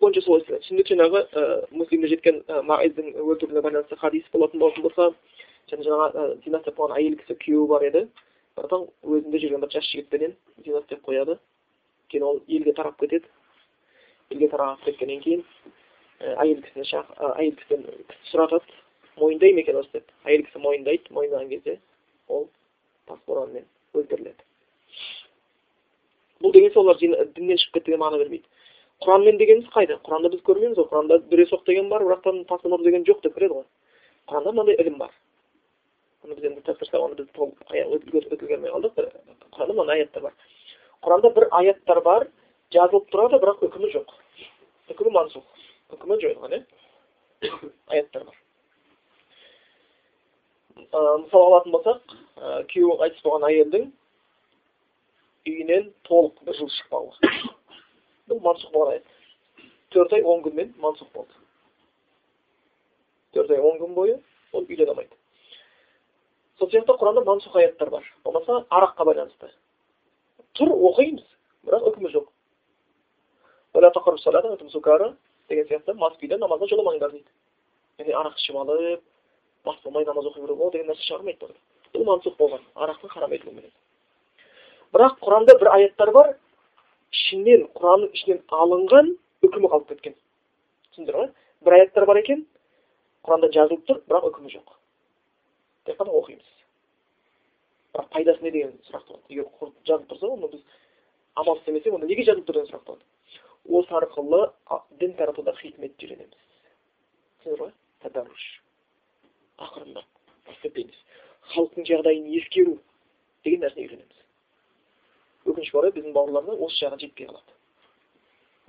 [0.00, 1.24] бойынша солай сүннет жаңағы
[1.70, 5.10] муслимде жеткен маиздің өлтіруіне байланысты хадис болатын болатын болса
[5.70, 8.04] және жаңағы зина істеп қойған әйел кісі күйеуі бар еді
[8.56, 11.38] братан өзінде жүрген бір жас жігітпенен зина істеп қояды
[12.08, 13.28] кейін ол елге тарап кетеді
[14.32, 15.44] елге тарап кеткеннен кейін
[16.20, 16.84] әйел кісіні
[17.36, 17.86] әйел кісіден
[18.32, 18.78] сұратады
[19.20, 21.78] мойындай ма екен осы деп әйел кісі мойындайды мойындаған кезде
[22.28, 22.48] ол
[23.06, 24.46] тас боранмен өлтіріледі
[26.42, 28.46] бұл деген солар діннен шығып кетті деген мағына бермейді
[29.04, 33.06] құранмен дегеніміз қайда құранды біз көрмейміз ғой құранда дүре соқ деген бар бірақтан ұр деген
[33.06, 33.66] жоқ деп кіреді ғой
[34.30, 35.12] құранда мынандай ілім бар
[36.28, 37.56] оны біз енді тапсырсақ оны біз толық
[38.36, 38.92] өтілгенмей қалдық
[39.54, 40.34] құранда мынандай аяттар бар
[41.02, 42.28] құранда бір аяттар бар
[42.74, 44.12] жазылып тұрады бірақ үкімі жоқ
[44.92, 45.44] үкімі мансух
[45.96, 46.62] үкімі жойылған иә
[47.96, 48.36] аяттар бар
[51.24, 52.16] мысал алатын болсақ
[52.72, 53.88] күйеуі қайтыс болған әйелдің
[55.48, 57.12] үйінен толық бір жыл шықпауы
[58.28, 59.14] бұл мансух болған аят
[59.94, 61.32] төрт ай он күнмен мансух болды
[63.32, 64.18] төрт ай он күн бойы
[64.52, 65.17] ол үйлене алмайды
[66.58, 68.04] сол сияқты құранда мансух аяттар бар.
[68.24, 69.50] Болмаса араққа байланысты.
[70.58, 71.24] Тұр оқимыз.
[71.64, 72.26] Бірақ үкімі жоқ.
[75.48, 77.30] Деген сияқты мас күйде намазға жоламаңдар дейді.
[77.98, 79.02] Яғни арақ ішіп алып
[79.64, 81.48] мас болмай намаз оқи беру деген нәрсе шығармайды
[81.94, 83.72] бұл мансух болған арақты харам етілуменен
[84.94, 86.30] бірақ құранда бір аяттар бар
[87.12, 89.10] ішінен құранның ішінен алынған
[89.44, 90.14] үкімі қалып кеткен.
[90.92, 91.26] Түсіндіңдер ма
[91.64, 92.44] бір аяттар бар екен
[93.26, 94.77] құранда жазылып тұр бірақ үкімі жоқ.
[95.88, 96.48] Тек қана оқимыз.
[97.94, 100.62] Бірақ пайдасы не деген сұрақ туады егер жазылып тұрса оны біз
[101.34, 103.04] амал істемесек онда неге жазылып тұр деген сұрақ туады
[103.68, 104.42] осы арқылы
[105.00, 106.46] дін таратуда хикметті үйренеміз.
[107.42, 107.72] Түсіндіңіздер ғой?
[108.02, 108.46] Тадаруш
[109.58, 110.06] ақырындап
[110.46, 111.04] постепенность
[111.52, 112.78] халықтың жағдайын ескеру
[113.44, 114.18] деген нәрсені үйренеміз.
[115.48, 117.56] Өкінішке орай біздің бауырларымыз осы жағына жетпей қалады.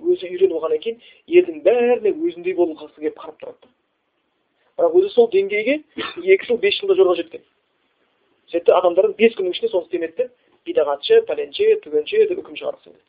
[0.00, 3.72] Өзі үйреніп алғаннан кейін елдің бәріне өзіндей болғысы келіп қарап тұрады.
[4.80, 5.76] Бірақ өзі сол деңгейге
[6.24, 7.42] екі жыл бес жылда жорға жеткен.
[8.50, 10.32] Сөйтті адамдардың бес күннің ішінде соны істемеді деп
[10.68, 13.06] бидағатшы пәленше түгенше деп үкім шығарғысы келеді.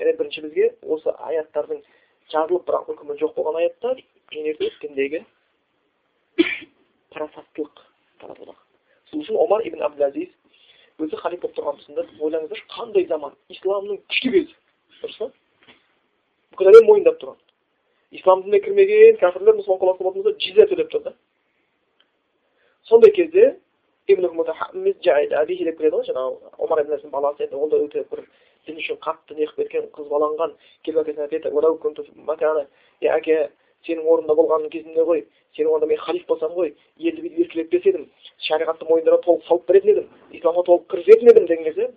[0.00, 1.84] Және бірінші бізге осы аяттардың
[2.32, 4.00] жазылып бірақ үкімі жоқ болған аяттар
[4.32, 5.24] діндегі
[7.10, 7.84] парасаттылық
[8.22, 8.54] таратуда
[9.10, 10.26] сол үшін омар ибн абдул
[11.00, 13.32] өзі халиф болып тұрған тұсында ойлаңыздаршы қандай заман?
[13.48, 14.56] Исламның күшті кезі
[15.00, 15.28] дұрыс па?
[16.52, 17.38] Бүкіл әлем мойындап тұрған.
[18.12, 21.14] Ислам дініне кірмеген кәпірлер мұсылман қоласы болатын болса жизя төлеп тұр да
[22.88, 23.56] сондай кезде
[24.10, 28.24] әбихи деп келеді ғой жаңағы омар ибн баласы енді ол да өте бір
[28.66, 32.66] дін үшін қатты не кеткен қызбаланған келіп әкесіне айтады
[33.00, 33.36] е әке
[33.86, 35.24] сенің орнында болған кезімде ғой
[35.56, 38.08] сенің орнында мен халиф болсам ғой елді бүйтіп еркелетпес едім
[38.48, 41.88] шариғатты мойындарға толық салып беретін едім исламға толық кіргізетін едім деген кезде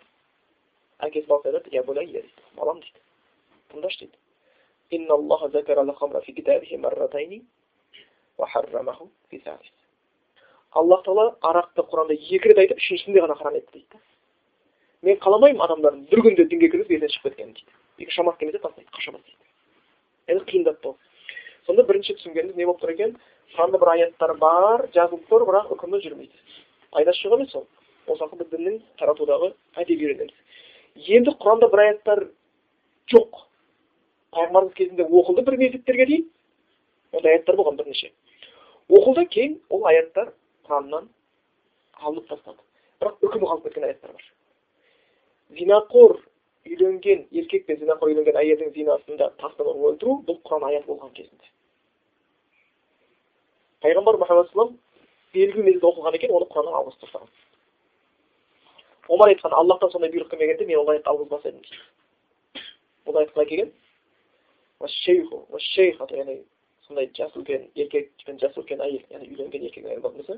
[0.99, 2.23] әкесі айтады иә дейді
[2.55, 3.03] балам дейді
[3.73, 4.17] тыңдашы дейді
[10.73, 14.01] аллах тағала арақты құранда екі рет айтып үшіншісінде ғана харам етті дейді
[15.05, 17.71] мен қаламаймын адамдардың бір күнде дінге кіргізіп ертең шығып кеткенін дейді
[18.03, 20.47] егер шамасы келмесе тастайды қашамас дейді енді
[20.83, 20.99] болды
[21.67, 23.15] сонда бірінші түсінгеніміз не болып тұр екен
[23.77, 26.37] бір аяттар бар жазылып тұр бірақ үкімі жүрмейді
[26.91, 27.67] пайдасы жоқ емес ол
[28.55, 30.33] діннің таратудағы үйренеміз
[31.17, 32.25] енді құранда бір аяттар
[33.13, 33.43] жоқ
[34.35, 36.29] пайғамбарымыз кезінде оқылды бір мезеттерге дейін.
[37.13, 38.11] Ондай аяттар болған бірнеше.
[38.89, 40.33] Оқылды кейін ол аяттар
[40.67, 41.09] құраннан
[42.01, 42.61] алынып тасталды.
[43.01, 44.29] Бірақ үкімі қалып кеткен аяттар бар.
[45.57, 46.17] Зинақор
[46.65, 51.51] үйленген еркек пен зинақор үйленген әйелдің зинасында тастан ұрып өлтіру бұл құран аят болған кезінде.
[53.83, 54.77] Пайғамбар мұхаммад салам
[55.35, 57.31] белгілі мезгілде оқылған екен оны құраннан алғызып тастаған.
[59.11, 62.63] Омар айтқан аллахтан сондай бұйрық келмегенде мен ол аятты алғызбас едім дейді.
[63.05, 63.73] Бұл аят қалай келген
[66.19, 66.35] яғни
[66.87, 70.37] сондай жасы үлкен еркек пен жасы үлкен әйел яғни үйленген еркек әйел болатын болса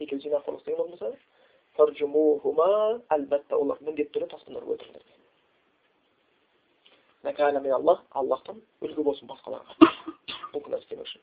[0.00, 1.10] екеуі зинақорлық істеген болатын болса
[1.78, 2.68] фаржумухума
[3.14, 5.04] әлбәтта олар міндетті түрде таспен ұрып өлтіріңдер
[7.74, 9.72] аллах аллахтан үлгі болсын басқаларға
[10.52, 11.20] бұл күнә істемеу үшін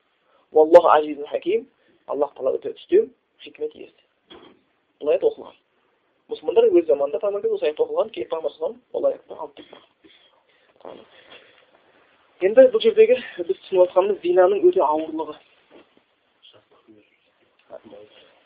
[0.51, 1.61] уаллаху азизун хаким
[2.07, 3.03] аллах тағала өте үстем
[3.43, 4.01] хикмет иесі
[5.01, 5.55] бұл аят оқылған
[6.31, 8.53] мұсылмандар өз заманында пайғамбар осы аят оқылған кейін пайғамбар
[8.93, 9.75] ол аятты алып кетті
[12.47, 15.35] енді бұл жердегі біз түсініп жатқанымыз зинаның өте ауырлығы.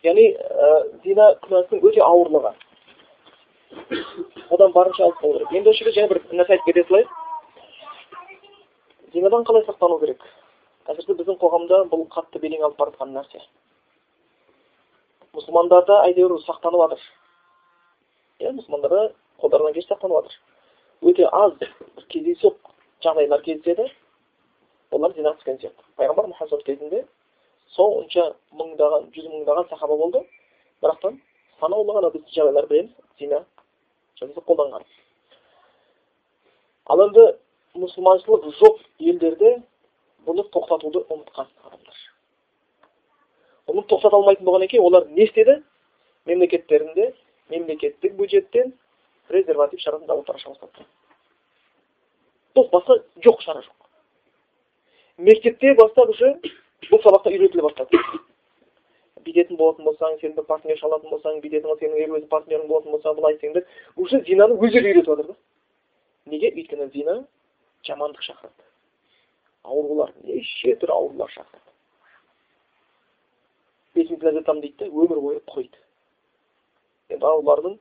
[0.05, 0.27] Яғни
[1.03, 2.53] зина күнәсінің өте ауырлығы.
[4.51, 5.51] Одан барынша алыс болу керек.
[5.59, 7.09] Енді осы жерде және бір нәрсе айтып кете салайық.
[9.13, 10.23] Зинадан қалай сақтану керек?
[10.87, 13.43] Әсіресе біздің қоғамда бұл қатты белең алып бара нәрсе.
[15.35, 17.03] Мұсылмандарда әйтеуір сақтанып жатыр.
[18.41, 19.11] Иә мұсылмандарда
[19.43, 20.39] қолдарынан келсе сақтанып жатыр.
[21.01, 21.53] Өте аз
[22.09, 22.57] кездейсоқ
[23.03, 23.87] жағдайлар кездеседі
[24.91, 27.05] олар түскен сияқты пайғамбар мұхаммад кезінде
[27.75, 28.27] сонша
[28.59, 30.21] мыңдаған жүз мыңдаған сахаба болды
[30.83, 31.17] бірақтан
[31.59, 33.43] санаулы ғана біз жағдайлар білеміз зина
[34.19, 34.85] жасап қолданған
[36.85, 37.25] ал енді
[37.81, 39.55] мұсылманшылық жоқ елдерде
[40.27, 42.05] бұны тоқтатуды ұмытқан адамдар
[43.69, 45.61] бұны тоқтата алмайтын болғаннан кейін олар не істеді
[46.29, 47.13] мемлекеттерінде
[47.49, 48.73] мемлекеттік бюджеттен
[49.31, 50.85] презерватив шарасын зауыттар аша бастады
[52.55, 53.77] басқа жоқ шара жоқ
[55.17, 56.33] мектепте бастап уже
[56.89, 58.01] бұл сабақта үйретіле бастады
[59.25, 63.35] бүйтетін болатын болсаң сен бір партнерша алатын болсаң бүйтетін сенің өз партнерің болатын болса былай
[63.35, 65.35] істеңдер уже зинаны өздері үйретіп жатыр да
[66.33, 67.17] неге өйткені зина
[67.87, 68.65] жамандық шақырады
[69.63, 71.69] аурулар неше түрлі аурулар шақырады
[73.95, 75.77] бесінші ләззатам дейді да өмір бойы қойды
[77.13, 77.77] енді аурулардың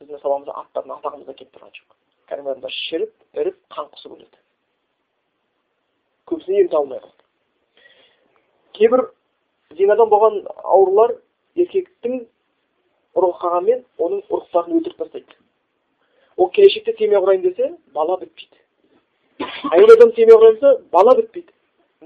[0.00, 1.96] біздің сабағымызда аттарын атағымызда келіп тұрған жоқ
[2.30, 4.38] кәдімгі шіріп іріп қан құсып өледі
[6.30, 7.24] көбісіне емдей алмай қалды
[8.78, 9.04] кейбір
[9.78, 11.16] зинадан болған аурулар
[11.56, 12.20] еркектің
[13.18, 15.38] ұрығы қалғанмен оның ұрықтарын өлтіріп тастайды
[16.36, 21.56] ол келешекте семья құрайын десе бала бітпейді әйел адам семья құрайын десе бала бітпейді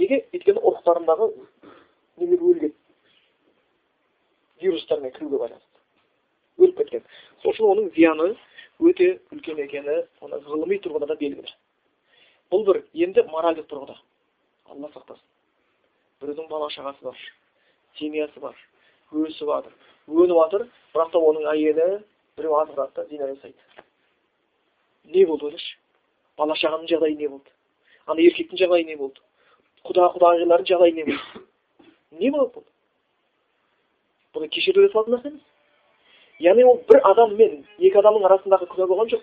[0.00, 1.28] неге өйткені ұрықтарындағы
[2.22, 2.74] немер өлген
[4.62, 5.71] вирустармен кіруге байланысты
[6.62, 7.04] өліп кеткен.
[7.42, 8.32] Сол үшін оның зияны
[8.80, 11.52] өте үлкен екені оны ғылыми тұрғыда да белгілі
[12.52, 13.96] бұл бір енді моральдық тұрғыда.
[14.68, 15.24] Алла сақтасын.
[16.20, 17.16] Біреудің бала шағасы бар
[17.98, 18.56] семьясы бар
[19.12, 19.72] өсіп жатыр
[20.08, 21.86] өніп жатыр бірақ та оның әйелі
[22.36, 23.58] біреу азғырады да зина жасайды.
[25.04, 25.78] Не болды ойлашы
[26.36, 27.50] бала шағаның жағдайы не болды?
[28.06, 29.20] Ана еркектің жағдайы не болды?
[29.88, 31.46] Құда құдағилардың жағдайы не болды?
[32.20, 32.68] Не болады бұл
[34.32, 35.42] бұны кешіріле салатын нәрсе емес.
[36.42, 39.22] Яғни ол бір адам мен екі адамның арасындағы күнә болған жоқ.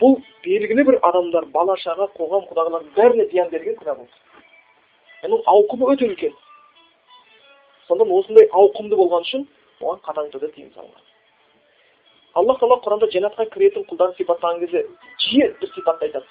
[0.00, 4.10] Бұл белгілі бір адамдар бала шаға қоғам құдағилардың бәріне зиян берген күнә болды.
[5.24, 6.34] Оның ауқымы өте үлкен.
[7.88, 9.46] Сонда осындай ауқымды болған үшін
[9.80, 11.02] оған қатаң түрде тыйым салынған.
[12.34, 14.84] Аллах тағала құранда жәннатқа кіретін құлдарын сипаттаған кезде
[15.26, 16.26] жиі бір сипатты айтады.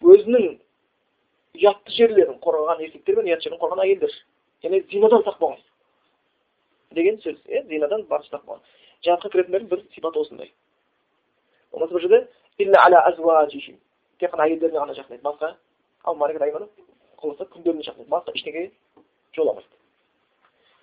[0.00, 0.46] Өзінің
[1.60, 4.14] ұятты жерлерін қорғаған еркектер мен ұят жерін қорғаған әйелдер.
[4.62, 5.60] Яғни зинадан сақ болған
[6.94, 8.62] деген сөз иә зинадан барынша сақ болған
[9.04, 10.52] жәннатқа кіретіндердің бір сипаты осындай
[11.72, 12.28] болмаса бір жерде
[14.20, 15.54] тек қана әйелдеріне ғана жақындайды басқа
[16.04, 16.68] ал маркет айманы
[17.20, 18.70] қаласа күндеріне шақырады басқа ештеңеге
[19.36, 19.80] жоламайды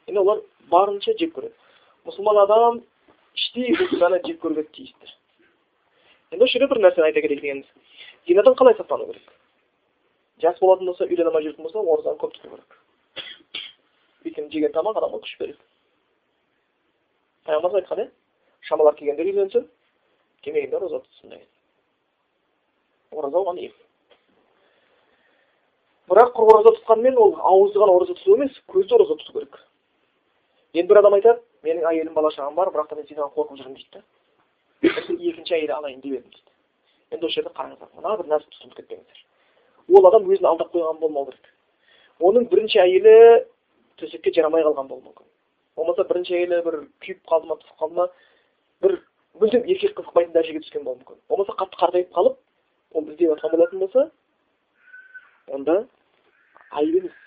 [0.08, 1.54] енді олар барынша жек көреді
[2.10, 2.82] мұсылман адам
[3.38, 5.14] іштей ризаны жек көруге тиісті
[6.32, 7.70] енді осы жерде бір нәрсені айта кетейік дегеніміз
[8.28, 9.32] зинадан қалай сақтану керек
[10.42, 12.80] жас болатын болса үйлене алмай жүретін болса оразаны көп тұту керек
[14.28, 15.60] өйткені жеген тамақ адамға күш береді
[17.48, 18.10] пайғамбарымыз айтқан иә
[18.70, 19.68] шамалар келгендер үйленсін
[20.44, 21.48] келмегендер ораза тұтсын деген
[23.12, 23.74] ораза оған ем
[26.12, 29.58] бірақ құр ораза тұтқанмен ол ауызды ғана ораза тұту емес көзді ораза тұту керек
[30.74, 33.76] енді бір адам айтады менің әйелім бала шағам бар бірақ та мен сенен қорқып жүрмін
[33.80, 34.04] дейді да
[35.32, 36.52] екінші әйел алайын деп едім дейді
[37.12, 41.30] енді осы жерде қараңыздар мына бір нәрсе түсініп кетпеңіздер ол адам өзін алдап қойған болмау
[41.32, 41.54] керек
[42.20, 43.16] оның бірінші әйелі
[44.00, 45.28] төсекке жарамай қалған болуы мүмкін.
[45.78, 48.08] Болмаса бірінші әйелі бір күйіп қалды ма түсіп қалды ма
[48.82, 48.96] бір
[49.42, 51.20] мүлдем еркек қызықпайтын дәрежеге түскен болуы мүмкін.
[51.30, 52.38] Болмаса қатты қартайып қалып
[52.94, 54.10] ол іздеп жатқан болатын болса
[55.48, 55.78] онда
[56.72, 57.18] айып емес.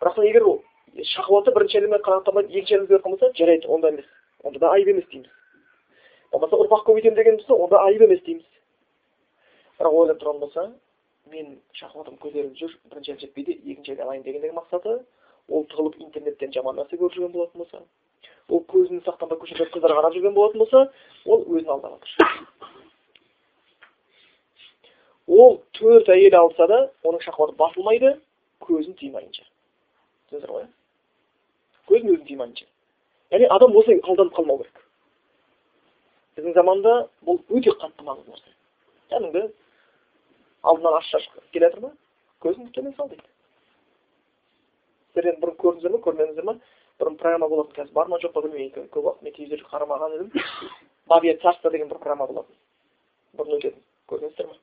[0.00, 0.46] Бірақ егер
[1.14, 4.06] шахуаты бірінші әлеммен қанағаттанбайды екінші әлемге жатқан болса жарайды онда емес.
[4.42, 5.30] Онда да айып емес дейміз.
[6.32, 8.46] Болмаса ұрпақ көбейтемін деген болса онда айып емес дейміз.
[9.78, 10.66] Бірақ ойлап тұрған болса
[11.30, 14.98] мен шахуатым көтеріліп жүр бірінші әйел жетпейді екінші әйел алайын дегендегі мақсаты
[15.50, 17.82] ол тығылып интернеттен жаман нәрсе көріп жүрген болатын болса
[18.48, 20.86] ол көзін сақтанбай көшеде қыздар қарап жүрген болатын болса
[21.26, 22.60] ол өзін алдап жатыр
[25.30, 28.16] ол төрт әйел алса да оның шахуаты басылмайды
[28.66, 30.66] көзін тыймайынша түсіндіңіздер ғой?
[31.90, 32.66] Көзін өзін тыймайынша
[33.34, 34.84] яғни адам осылай алданып қалмау керек.
[36.36, 36.94] Біздің заманда
[37.26, 38.54] бұл өте қатты маңызды нәрсе.
[39.10, 39.42] Кәдімгі
[40.62, 41.92] алдынан аш шашып келе жатыр ма?
[42.42, 43.22] Көзін төмен сал дейді
[45.26, 46.56] енді бұрын көрдіңіздер ма көрмедіңіздер ма
[47.00, 47.92] бұрын программа болатын қазір.
[47.92, 48.88] Бар ма жоқ па білмеймін.
[48.92, 50.32] Көп уақыт мен телевизорды қарамаған едім.
[51.08, 52.56] Бабье царство деген бір программа болатын.
[53.36, 53.82] Бұрын өтетін.
[54.08, 54.58] Көрдіңіздер ма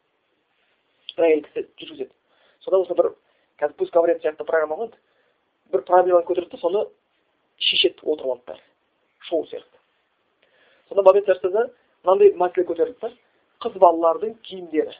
[1.17, 2.13] бір әйел кісі жүргізеді.
[2.61, 3.11] Сонда осы бір
[3.59, 4.91] қазір пусть говорят сияқты программа ғой
[5.71, 6.85] бір проблеманы көтереді да соны
[7.57, 8.61] шешеді отырып алып бәрі.
[9.29, 9.77] Шоу сияқты.
[10.89, 11.69] Сонда бабет царствода
[12.03, 13.11] мынандай мәселе көтерілді да
[13.63, 14.93] қыз балалардың киімдері.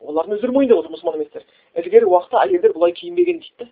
[0.00, 1.44] Олардың өздері мойындап отыр мұсылман еместер.
[1.74, 3.70] Ілгері уақытта әйелдер бұлай киінбеген дейді да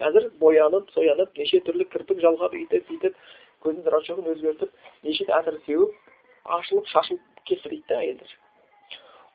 [0.00, 3.16] қазір боянып соянып неше түрлі кірпік жалғап үйтіп бүйтіп
[3.64, 4.70] көзінің зрачогын өзгертіп
[5.06, 8.32] неше әтір сеуіп ашылып шашылып кетті дейді да әйелдер.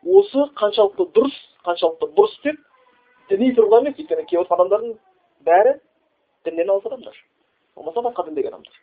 [0.06, 2.60] Осы қаншалықты дұрыс қаншалықты бұрыс деп
[3.30, 4.98] діни тұрғыдан емес өйткені келіп отырған адамдардың
[5.48, 5.74] бәрі
[6.46, 7.18] діннен алыс адамдар.
[7.76, 8.80] Болмаса басқа діндегі адамдар.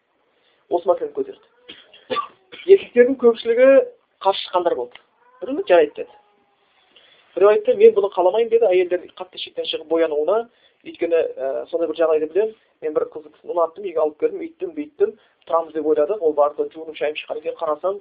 [0.71, 2.21] Осы мәселені көтерді.
[2.65, 3.71] Еркектердің көпшілігі
[4.25, 5.01] қарсы шыққандар болды
[5.41, 6.11] біреулер жарайды деді.
[7.35, 10.49] Біреу айтты мен бұны қаламаймын деді әйелдер қатты шектен шығып боянуына
[10.85, 14.75] өйткені ә, сондай бір жағдайды білемін мен бір қызды кісіні ұнаттым үйге алып келдім үйттім
[14.77, 15.15] бүйттім
[15.49, 18.01] тұрамыз деп ойладық ол барды жуынып шайып шыққаннан кейін қарасам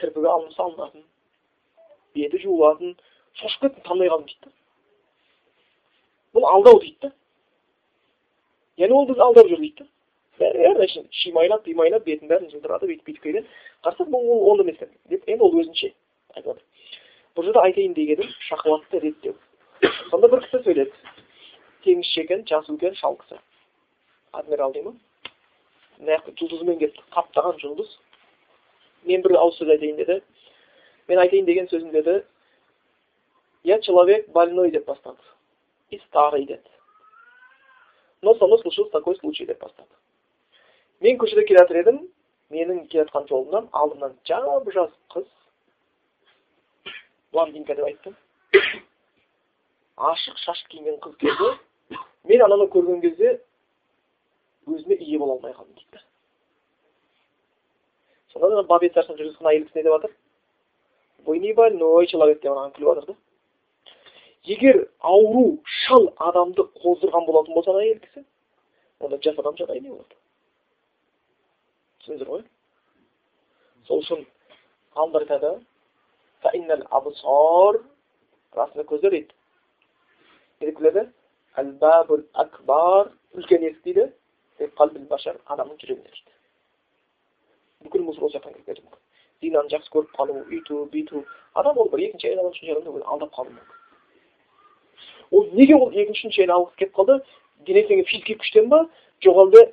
[0.00, 1.04] кірпігі алынып салынатын
[2.14, 2.96] беті жуылатын
[3.40, 4.54] шошып кеттім танымай қалдым дейді
[6.34, 7.12] бұл алдау дейді да
[8.82, 9.88] яғни ол бізді алдап жүр дейді
[10.38, 13.46] әрқайсысын шимайлап бимайлап бетін бәрін жылтыратып өйтіп бүйтіп келген
[13.86, 15.92] қарасақ бұл ол емес деп енді ол өзінше
[16.36, 16.64] айтып жатыр
[17.36, 19.34] бұл жерде айтайын дегенім шахуатты реттеу
[20.10, 20.92] сонда бір кісі сөйледі
[21.84, 23.38] теңізші екен жас үлкен шал кісі
[24.32, 24.94] адмирал дей ма
[25.98, 27.92] мына жұлдызымен келіп қаптаған жұлдыз
[29.10, 30.18] мен бір ауыз сөз айтайын деді
[31.08, 32.18] мен айтайын деген сөзім деді
[33.64, 35.22] я человек больной деп бастады
[35.90, 36.76] и старый деді
[38.22, 39.90] но со мной случился такой случай деп бастады
[41.00, 42.02] мен көшеде келе жатыр едім
[42.50, 45.26] менің келе жатқан жолымнан алдымнан жап жас қыз
[47.32, 48.16] блондинка деп айттым
[49.98, 51.58] ашық шаш киінген қыз келді.
[52.24, 53.40] Мен ананы көрген кезде
[54.66, 56.02] өзіме ие бола алмай қалдым дейді
[58.32, 60.12] сонда бабет царствоны жүргізген әйел кісі не деп жатыр
[61.26, 63.16] вы не больной человек деп маған күліп жатыр да.
[64.44, 68.24] Егер ауру шал адамды қоздырған болатын болса ана әйел кісі
[69.00, 70.14] онда жас адам жағдайы не болады
[72.02, 72.44] түсіндіңіздер ғой?
[73.88, 74.26] Сол үшін
[74.94, 75.50] ғалымдар айтады
[78.58, 79.37] расында көздер дейді
[80.60, 81.06] не деп келеді
[81.56, 81.68] әл
[82.34, 84.08] акбар үлкен есік дейді
[84.58, 86.32] адамның жүрегіне дейді
[87.84, 89.02] бүкіл мусор осы жақтан кіріп кетуі мүмкін
[89.42, 91.22] зинаны жақсы көріп қалу үйту бүйту
[91.54, 93.76] адам ол бір екінші әйел адам үшінші адамды алдап қалуы мүмкін
[95.30, 97.20] ол неге ол екінші үшінші әйел алғысы келіп қалды
[97.68, 98.82] денесіндегі физикалық күштен ба
[99.22, 99.64] жоқ әлде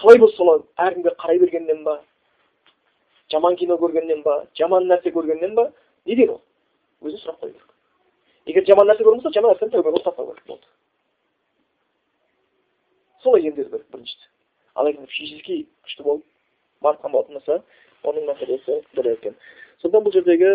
[0.00, 2.00] қалай болса солай әркімге қарай бергеннен ба
[3.30, 5.70] жаман кино көргеннен ба жаман нәрсе көргеннен ба
[6.06, 6.42] неден ол
[7.02, 7.73] өзіне сұрақ қою керек
[8.46, 10.66] егер жаман нәрсе көрген болса жаман нәрсені тәубе қылып тастау керек болды.
[13.22, 14.30] Солай емдеу керек біріншісі.
[14.74, 16.24] Ал егер физически күшті болып
[16.82, 17.60] барып болатын болса
[18.04, 19.36] оның мәселесі бөлек екен.
[19.80, 20.50] Сондықтан бұл жердегі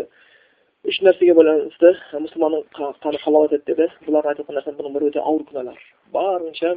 [0.88, 3.90] үш нәрсеге байланысты мұсылманның қаны халал етеді деді.
[4.06, 5.82] Бұлар айтып жатқан нәрсе бұның бір өте ауыр күнәлар.
[6.14, 6.76] Барынша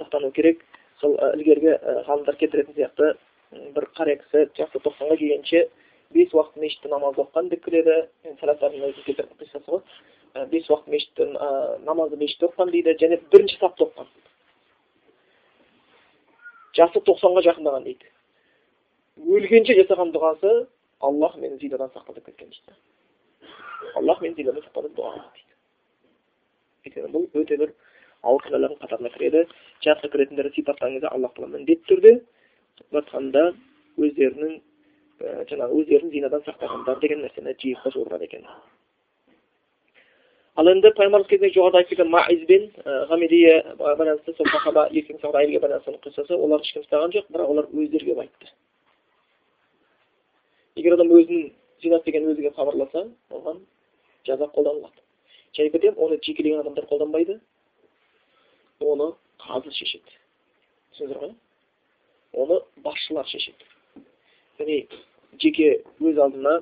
[0.00, 0.64] сақтану керек.
[1.00, 1.78] Сол ілгергі
[2.08, 3.14] ғалымдар келтіретін сияқты
[3.74, 5.64] бір қария кісі жасы тоқсанға келгенше
[6.14, 11.26] бес уақыт мешітте намаз оқыған деп келеді қиссасы ғой бес уақыт мешітте
[11.84, 14.10] намазды мешітте оқыған дейді және бірінші сапта оқыған
[16.78, 18.10] жасы тоқсанға жақындаған дейді
[19.36, 20.54] өлгенше жасаған дұғасы
[21.00, 22.78] аллах мені зинадан сақта деп кеткен дейді
[24.00, 25.54] аллах мені зинадан сақта деп дұға дейді
[26.84, 27.74] өйткені бұл өте бір
[28.24, 29.44] ауыр күнәлардың қатарына кіреді
[29.84, 32.14] жәннатқа кіретіндерді сипаттаған кезде аллах тағала міндетті түрде
[33.00, 33.44] айтқанда
[34.00, 34.58] өздерінің
[35.50, 38.44] жаңағы өздерін зинадан сақтағандар деген нәрсені жиі қосып отырады екен.
[40.54, 42.68] Ал енді пайғамбарымыз кезінде жоғарыда айтып кеткен маиз бен
[43.10, 47.66] ғамидия байланысты сол сахаба ертең сауд әйелге байланысты қиссасы оларды ешкім ұстаған жоқ бірақ олар
[47.72, 48.52] өздері келіп айтты
[50.78, 51.50] егер адам өзінің
[51.82, 53.60] зинат деген өзіге хабарласа оған
[54.26, 55.02] жаза қолданылады.
[55.54, 57.38] Және кетемін оны жекелеген адамдар қолданбайды
[58.80, 59.12] оны
[59.42, 60.18] қазы шешеді.
[60.94, 61.34] Түсіндіңіздер ғой
[62.44, 63.66] оны басшылар шешеді.
[64.58, 64.80] Яғни
[65.42, 65.70] жеке
[66.00, 66.54] өз алдына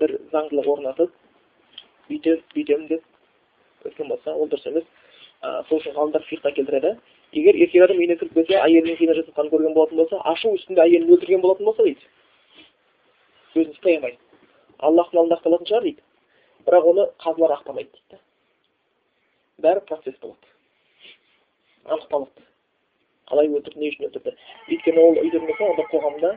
[0.00, 1.12] бір заңдылық орнатып
[2.08, 4.86] бүйтем бүйтемін деп өткен болса ол дұрыс емес
[5.68, 6.94] сол үшін ғалымдар фиқта келтіреді
[7.36, 11.12] егер еркек адам үйіне кіріп келсе әйелінің зина жасатқанын көрген болатын болса ашу үстінде әйелін
[11.16, 12.08] өлтірген болатын болса дейді
[13.54, 14.18] өзін ұстай алмайды
[14.88, 16.02] аллахтың алдында ақталатын шығар дейді
[16.68, 18.22] бірақ оны қазылар ақтамайды дейді
[19.66, 20.52] бәрі процесс болады
[21.84, 22.48] анықталады
[23.30, 24.36] қалай өлтірді не үшін өлтірді
[24.70, 26.34] өйткені ол үйден болса онда қоғамда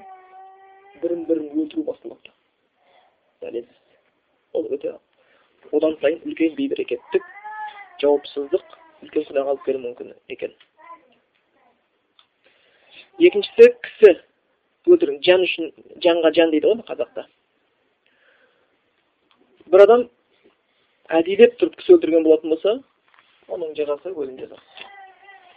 [1.02, 2.34] бірін бірін өлтіру басталады
[3.42, 4.96] дәлелсіз ол өте
[5.72, 7.26] одан сайын үлкен бейберекеттік
[8.02, 10.54] жауапсыздық үлкен күнәға алып келуі мүмкін екен.
[13.20, 14.14] Екіншісі кісі
[14.88, 15.72] өлтіру жан үшін
[16.06, 17.26] жанға жан дейді ғой қазақта.
[19.68, 20.04] бір адам
[21.20, 22.76] әдейілеп тұрып кісі өлтірген болатын болса
[23.48, 24.88] оның жазасы өлім жазасы.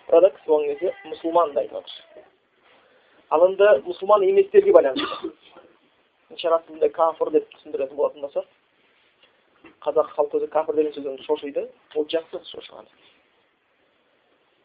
[0.08, 1.54] Burada болған кезде мұсылман
[3.30, 5.30] да айтып жатыр ал енді мұсылман еместерге байланысты
[6.36, 8.46] шариғат тілінде кафір деп түсіндіретін болатын болсақ
[9.84, 12.88] қазақ халқы өзі кәпір деген сөзден шошиды ол жақсы шошығаны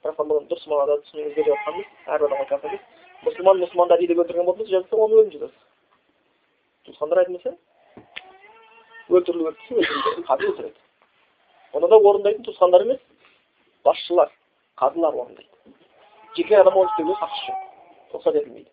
[0.04, 2.84] бірақ дұрыс мағынада түсінуіңізге деп жатқанбыз әрбір адамға кәпір емес
[3.26, 5.60] мұсылман мұсылманды әдейі өлтірген болатын болса жазса оны өлім жазасы
[6.86, 7.56] туысқандар айтмаса
[9.10, 10.80] өлтірілу керек десе қазы өлтіреді
[11.74, 13.02] оны да орындайтын туысқандар емес
[13.84, 14.32] басшылар
[14.78, 15.50] қазылар орындайды
[16.38, 17.65] жеке адам оны істеуге хақысы жоқ
[18.14, 18.70] рұқсат етілмейді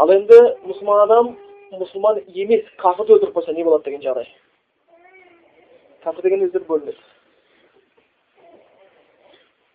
[0.00, 1.32] ал енді мұсылман адам
[1.74, 4.28] мұсылман емес кәпірді өлтіріп қойса не болады деген жағдай
[6.04, 7.02] кәпір деген өздері бөлінеді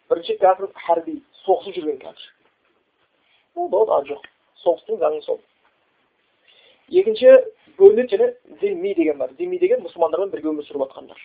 [0.10, 2.26] бірінші кәпір харби соғысып жүрген кәпір
[3.56, 4.26] ол болады ар жоқ
[4.64, 5.40] соғыстың заңы сол
[7.02, 7.36] екінші
[7.80, 11.22] бөлінеді және зимми деген бар зимми деген мұсылмандармен бірге өмір сүріп жатқандар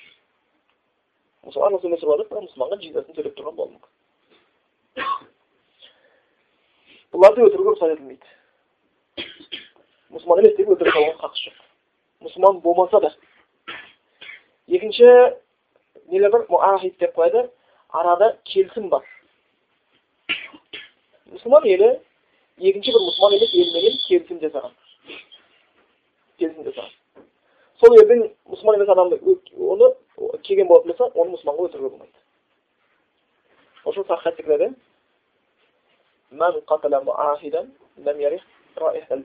[1.47, 4.00] мұсылман өмір сүріп жатыр бірақ мұсылманға жизасын төлеп тұрған болуы мүмкін
[7.21, 8.39] бұларды өлтіруге рұқсат етілмейді
[10.15, 11.59] мұсылман емес деп өлтіре салуға хақысы жоқ.
[12.25, 13.11] Мұсылман болмаса да.
[14.69, 15.05] Екінші
[16.09, 16.47] нелер бар?
[16.49, 17.51] Муахид деп қояды.
[17.91, 19.05] Арада келісім бар.
[21.31, 21.91] Мұсылман елі
[22.59, 24.75] екінші бір мұсылман емес елменен келісім жасаған.
[26.41, 26.95] Келісім жасаған.
[27.81, 29.93] Сол елдің мұсылман емес адамды оны
[30.49, 32.17] келген болатын болса оны мұсылманға өлтіруге болмайды
[36.31, 37.73] мән қатала муахидан
[38.07, 38.43] ләм ярих
[38.77, 39.23] раихал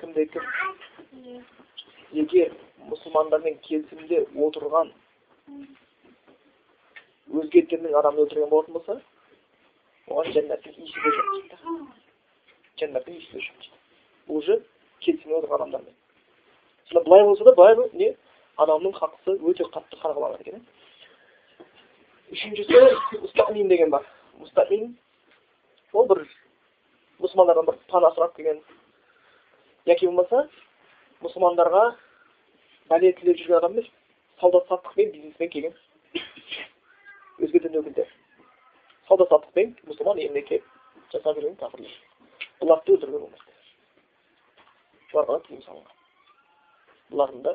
[0.00, 0.42] кімде кім
[2.12, 2.52] егер
[2.90, 4.92] мұсылмандармен келісімде отырған
[7.40, 9.00] өзге діннің адамын өлтірген болатын болса
[10.06, 11.56] оған жәннаттың иісі де жоқ дейді
[12.82, 14.58] жәннаттың иісі де жоқ дейді уже
[15.00, 15.96] келісімде отырған адамдармен
[16.90, 18.12] сонда былай болса да былай не
[18.56, 20.62] адамның хақысы өте қатты қадағаланады екен
[22.36, 22.84] үшіншісі
[23.24, 24.06] мұстамин деген бар
[25.96, 26.22] ол бір
[27.22, 28.62] мұсылмандардан бір пана сұрап келген.
[29.86, 30.46] Яки болмаса
[31.24, 31.84] мұсылмандарға
[32.90, 33.90] бәле тілеп жүрген адам емес
[34.40, 35.76] сауда саттықпен бизнеспен келген.
[37.40, 38.10] Өзге дін өкілдері.
[39.08, 40.74] Сауда саттықпен мұсылман еліне келіп
[41.12, 42.02] жасап жүрген кәпірлер
[42.60, 43.54] бұларды өлтіруге болмайды
[45.12, 45.96] бұларға тыйым салынған.
[47.12, 47.54] Бұлардың да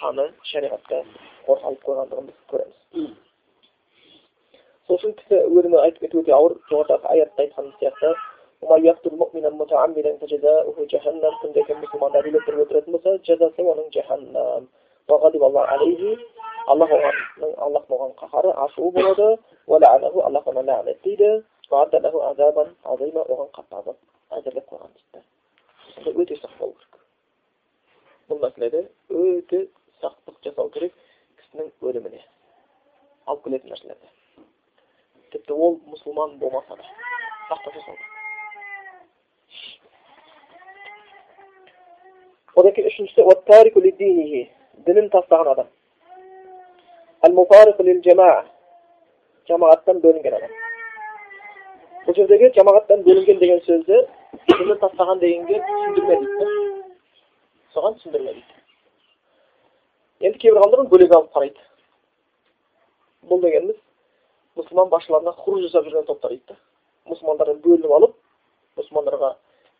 [0.00, 1.00] қаны шариғатта
[1.46, 3.16] қорғалып қойғандығын біз көреміз.
[4.90, 8.10] Сосын кісі өлімі айтып кету өте ауыр жоғарыдағы аятта айтқан сияқты
[11.42, 14.66] кімде кім мұсылманды әдейілеп өлтіретін болса жазасы оның жаһаннам
[16.70, 17.16] аллах оған
[17.66, 19.28] аллахтың оған қаһары ашуы болады
[20.26, 21.30] аллах оны ләғнеттейді
[23.36, 23.96] оған қатты азап
[24.38, 27.00] әзірлеп қойған дейді өте сақ болу керек
[28.30, 29.66] бұл мәселеде өте
[30.02, 30.94] сақтық жасау керек
[31.40, 32.24] кісінің өліміне
[33.26, 34.19] алып келетін нәрселерде
[35.32, 36.84] тіпті ол мұсылман болмаса да.
[37.50, 37.96] Сақтық жасау
[42.60, 43.22] одан кейін үшіншісі
[44.86, 45.68] дінін тастаған адам.
[49.50, 50.52] Жамағаттан бөлінген адам
[52.06, 53.98] бұл жердегі жамағаттан бөлінген деген сөзді
[54.50, 56.46] дінін тастаған дегенге түсіндірме дейді.
[57.74, 58.56] Соған түсіндірме дейді.
[60.20, 61.60] Енді кейбір ғалымдар бөлек алып қарайды.
[63.30, 63.78] Бұл дегеніміз
[64.60, 66.58] мұсылман басшыларына хуруж жасап жүрген топтар дейді да
[67.10, 68.16] мұсылмандардан бөлініп алып
[68.78, 69.34] мұсылмандарға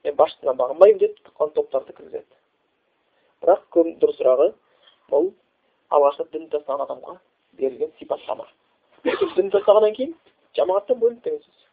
[0.04, 2.38] мен басшысына бағынбаймын деп тұрған топтарды кіргізеді.
[3.44, 4.50] Бірақ дұрысырағы
[5.12, 5.30] бұл
[5.90, 7.16] алғашқы дін тастаған адамға
[7.60, 8.46] берілген сипаттама.
[9.04, 10.14] Дін тастағаннан кейін
[10.56, 11.66] жамағаттан бөлінді деген сөз.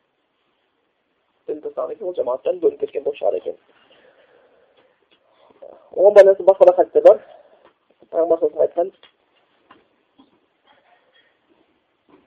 [1.47, 3.57] Дін тастағаннан кейін ол жамағаттан бөлініп кеткен болып шығады екен.
[5.95, 7.21] Оған байланысты басқа да хадистер бар.
[8.11, 8.91] Пайғамбар айтқан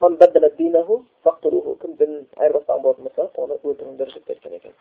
[0.01, 4.75] man baddala dinahu faqtuluhu кім дінін айырбастаған болатын болса оны өлтіріңдер деп айтқан екен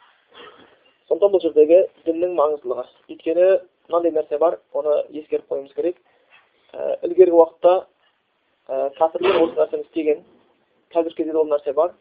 [1.09, 3.47] сондықтан бұл жердегі діннің маңыздылығы өйткені
[3.89, 5.97] мынандай нәрсе бар оны ескеріп қоюымыз керек
[7.07, 7.74] ілгергі уақытта
[8.70, 10.22] ә, кәпірлер осы нәрсені істеген
[10.93, 11.95] қазіргі кезде ол нәрсе бар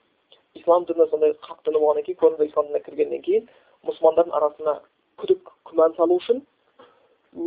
[0.55, 3.49] ислам діні сондай хақ діні болғаннан кейін көбінде ислам дініне кіргеннен кейін
[3.89, 4.77] мұсылмандардың арасына
[5.23, 6.45] күдік күмән салу үшін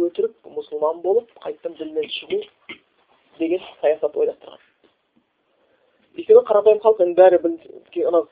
[0.10, 2.42] өтірік мұсылман болып қайтадан діннен шығу
[3.40, 4.71] деген саясат ойластырған
[6.52, 8.28] қарапайым халық енді бәрі анау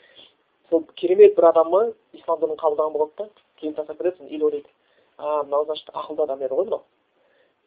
[0.70, 1.82] сол керемет бір адамы
[2.14, 3.30] ислам дінін қабылдаған болады да.
[3.58, 4.70] Кейін тастап кетеді или ойлайды.
[5.18, 6.84] А мынау значит ақылды адам еді ғой мынау.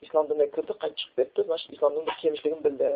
[0.02, 2.90] Ислам дініне кірді қайтып шығып кетті значит исламның бір кемшілігін білді.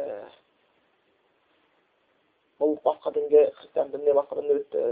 [2.61, 4.85] Бұл басқа дінге христиан дініне басқа дініне өтті.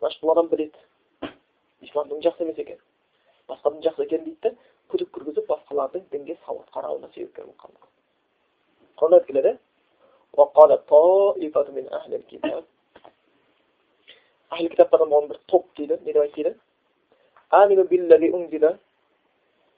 [0.00, 0.78] Значит бұл адам біледі.
[1.80, 2.78] Ислам діні жақсы емес екен.
[3.48, 4.54] Басқа дін жақсы екен дейді да
[4.92, 7.86] күдік кіргізіп басқалардың дінге сауат қарауына себепкер болып қалды.
[9.00, 9.58] Сонда келеді
[10.33, 12.63] وقال طائفة من أهل الكتاب
[14.53, 16.55] أهل الكتاب طبعا болған бір топ дейді не деп айтты дейді
[17.53, 18.77] آمنوا بالذي أنزل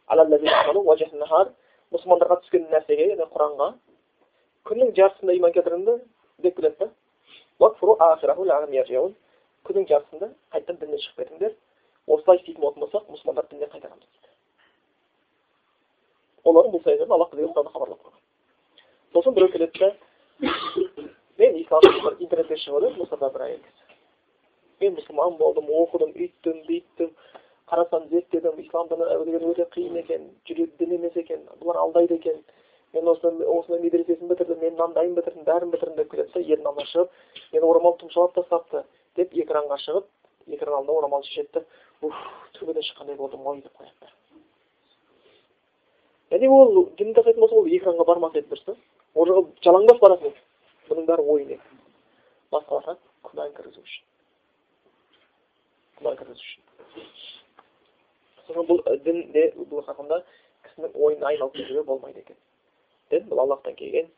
[0.09, 1.53] على الذين آمنوا وجه النهار
[1.93, 3.67] мұсылмандарға түскен нәрсеге яғни құранға
[4.69, 5.97] күннің жартысында иман келтіріңдер
[6.43, 6.87] деп келеді да
[9.67, 11.55] күннің жартысында қайтадан діннен шығып кетіңдер
[12.07, 14.29] осылай істейтін болатын болсақ мұсылмандар діннен қайтарамыз дейді
[16.49, 17.29] олардың бұл саясатын аллах
[17.73, 18.21] хабарлап қойған
[19.13, 19.89] сосын біреу келеді да
[21.38, 23.62] мен исламды бір интернетте шығып еді мұстафа бір әйел
[24.80, 27.14] мен мұсылман болдым оқыдым үйттім бүйттім
[27.70, 32.42] қарасам зерттедім ислам діні өте қиын екен жүрек дін емес екен бұлар алдайды екен.
[32.94, 36.90] Мен осыны осындай медресесін бітірдім мен мынандайын бітірдім бәрін бітірдім деп келеді да ердің алдына
[36.90, 37.08] шығып
[37.54, 38.84] мені орамал тұмшалап тастапты
[39.18, 40.06] деп экранға шығып
[40.54, 41.64] экран алдында орамал шешеді да
[42.06, 42.14] уф
[42.58, 44.12] төбеден шыққандай болдым ғой деп қояды
[46.36, 48.76] яғни ол дін тастайтын болса ол экранға бармас еді дұрыс па?
[49.14, 50.36] Ол жаққа жалаңбас барасың
[50.90, 51.80] бұның бәрі ойын еді
[52.54, 52.96] басқаларға
[53.28, 54.10] күмән кіргізу үшін
[55.98, 56.64] күмән кіргізу үшін
[58.46, 60.20] сосын бұл дінде бұл хақында
[60.66, 62.36] кісінің ойына айналып кетуге болмайды екен.
[63.10, 64.10] Дін бұл аллахтан келген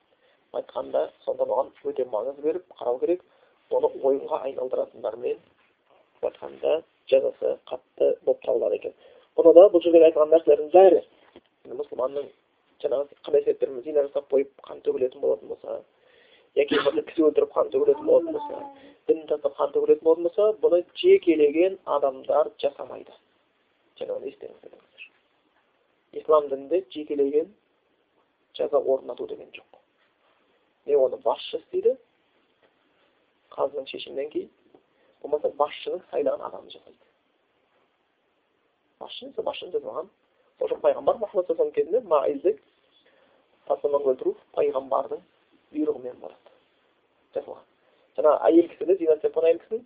[0.57, 3.23] айтқанда сонда бұған өте маңыз беріп қарау керек
[3.71, 5.39] оны ойынға айналдыратындармен
[6.23, 6.81] айтқанда
[7.11, 8.95] жазасы қатты болып табылады екен.
[9.37, 11.03] Бұны да бұл жердегі айтылған нәрселердің бәрі
[11.77, 12.31] мұсылманның
[12.83, 15.83] жаңағы қандай себептермен зина жасап қойып қан төгілетін болатын болса
[16.57, 18.63] яки болмаса кісі өлтіріп қан төгілетін болатын болса
[19.09, 23.13] дін тастап қан төгілетін болатын болса бұны жекелеген адамдар жасамайды.
[24.01, 24.77] Оны естеріңізде
[26.21, 27.55] ислам дінінде жекелеген
[28.55, 29.81] жаза орнату деген жоқ
[30.87, 31.97] не оны басшы істейді
[33.57, 34.51] қазының шешімінен кейін
[35.23, 37.03] болмаса басшының сайлаған адамы жасайды.
[39.01, 40.09] Басшы басшыны жасаған.
[40.59, 42.55] Сол үшін пайғамбар мұхаммад кезінде маизді
[43.71, 45.23] тастамақ өлтіру пайғамбардың
[45.75, 46.55] бұйрығымен болады
[47.37, 47.65] жасалған
[48.19, 49.85] жаңағы әйел кісіні зина істеп қойған әйел кісіні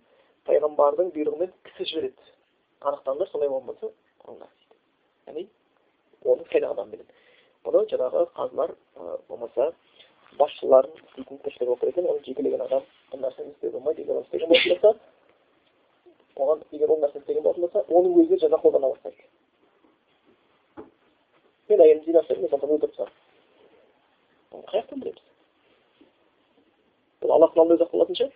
[0.49, 2.31] пайғамбардың бұйрығымен кісі жібереді
[2.81, 3.91] анықтаңдар сондай болмаса
[4.25, 4.75] ұрыңдар дейді
[5.31, 5.47] яғни
[6.33, 7.19] оны қайда адам біледі
[7.65, 8.75] бұны жаңағы қазылар
[9.29, 9.71] болмаса
[10.39, 14.25] басшылардың істейтін тіршілігі болып тұр екен оны жекелеген адам бұл нәрсені істеуге болмайды егер оны
[14.25, 14.91] істеген болатын болса
[16.35, 19.23] оған егер ол нәрсені істеген болатын болса оның өзіне жаза қолдана бастайды
[21.69, 23.20] мен әйелімді жинастырып мен сондықтан өлтіріп тастадым
[24.51, 25.31] қай жақтан білеміз
[27.21, 28.33] бұл аллахтың алдында өзі болатын шығар.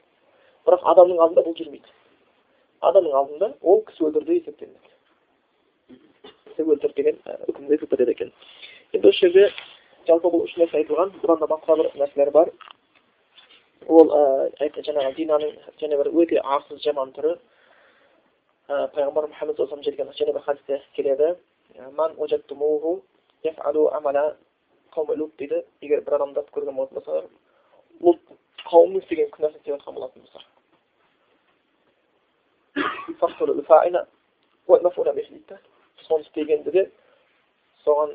[0.66, 1.90] Бірақ адамның алдында бұл жүрмейді.
[2.86, 4.90] Адамның алдында ол кісі өлтірді есептелінеді.
[6.52, 7.18] Кісі өлтірді деген
[7.50, 8.32] үкімді келтіреді екен.
[8.94, 9.44] Енді осы жерде
[10.08, 11.16] жалпы бұл үш нәрсе айтылған.
[11.24, 12.54] Бұдан да басқа бір нәрселер бар.
[13.88, 14.06] Ол
[14.54, 15.52] жаңағы динаның
[15.82, 17.36] және бір өте арсыз жаман түрі.
[18.70, 21.36] Пайғамбар мұхаммед саллаллаху алейhi және бір хадисте келеді.
[25.38, 25.64] Дейді.
[25.82, 27.26] Егер бір адамдарды көрген болатын болсаңдар
[28.02, 28.20] лут
[28.66, 30.42] қауымның істеген күнәсін істеп жатқан болатын болса.
[36.06, 36.84] Соны істегендігі
[37.86, 38.12] соған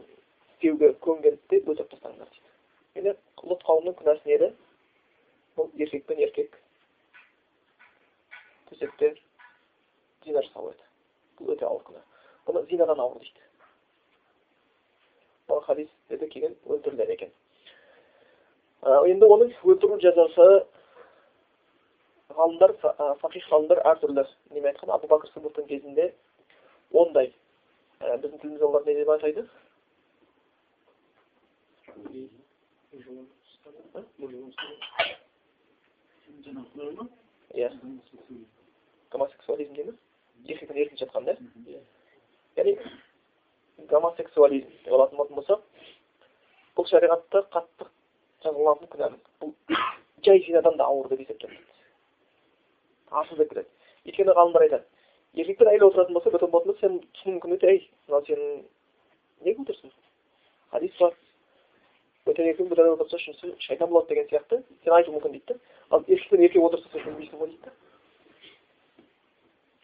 [0.53, 2.51] істеуге көнгенді де өтіріп тастаңдар дейді.
[3.01, 4.51] Енді лут қауымның күнәсі не еді
[5.57, 6.59] бұл еркек пен еркек
[8.71, 9.15] төсекте
[10.25, 10.85] зина жасау еді.
[11.39, 12.03] Бұл өте ауыр күнә.
[12.47, 13.50] Бұны зинадан ауыр дейді.
[15.51, 17.33] Бұл хадистерде келген өлтіріледі екен
[19.13, 20.47] енді оның өлтіру жазасы
[22.39, 22.75] ғалымдар
[23.21, 24.25] фақих ғалымдар әртүрлі
[24.55, 26.13] неме айтқан абу бәкір сыдықтың кезінде
[27.03, 27.33] ондай
[28.01, 29.47] біздің тілімізде олар не деп атайды
[37.55, 37.71] иә
[39.11, 39.97] гомосексуализм дейміз
[40.47, 41.37] еркектен еркін жатқан да
[42.57, 42.77] яғни
[43.89, 45.61] гомосексуализм деп алатын болсақ
[46.77, 47.89] бұл шариғатта қатты
[48.45, 49.13] жазаланатын күнә
[49.43, 49.55] бұл
[50.27, 51.71] жай зинадан да ауыр деп есептелінеді
[53.11, 53.69] асыл деп келеді.
[54.07, 54.87] Өйткені ғалымдар айтады
[55.35, 58.41] еркек пен әйел отыратын болса бөтен болатын болса сен түсінуің мүмкін еді әй мынау сен
[59.47, 59.93] неге отырсың?
[60.73, 61.15] Хадис бар.
[62.27, 64.63] Бөтен еркек бөтен отырса үшіншісі шайтан болады деген сияқты.
[64.85, 65.61] Сен айтуың мүмкін дейді да
[65.91, 67.73] ал еркек пен еркек отырса сен көнбейсің ғой дейді да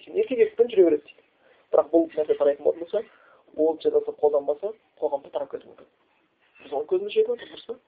[0.05, 1.23] сен еркек еркекпен жүре береді дейді.
[1.75, 3.05] Бірақ бұл нәрсе тарайтын болатын болса
[3.57, 5.89] ол жазасы қолданбаса қоғамда тарап кетуі мүмкін.
[6.63, 7.79] Біз оның көзіміз жетіп отыр дұрыс па?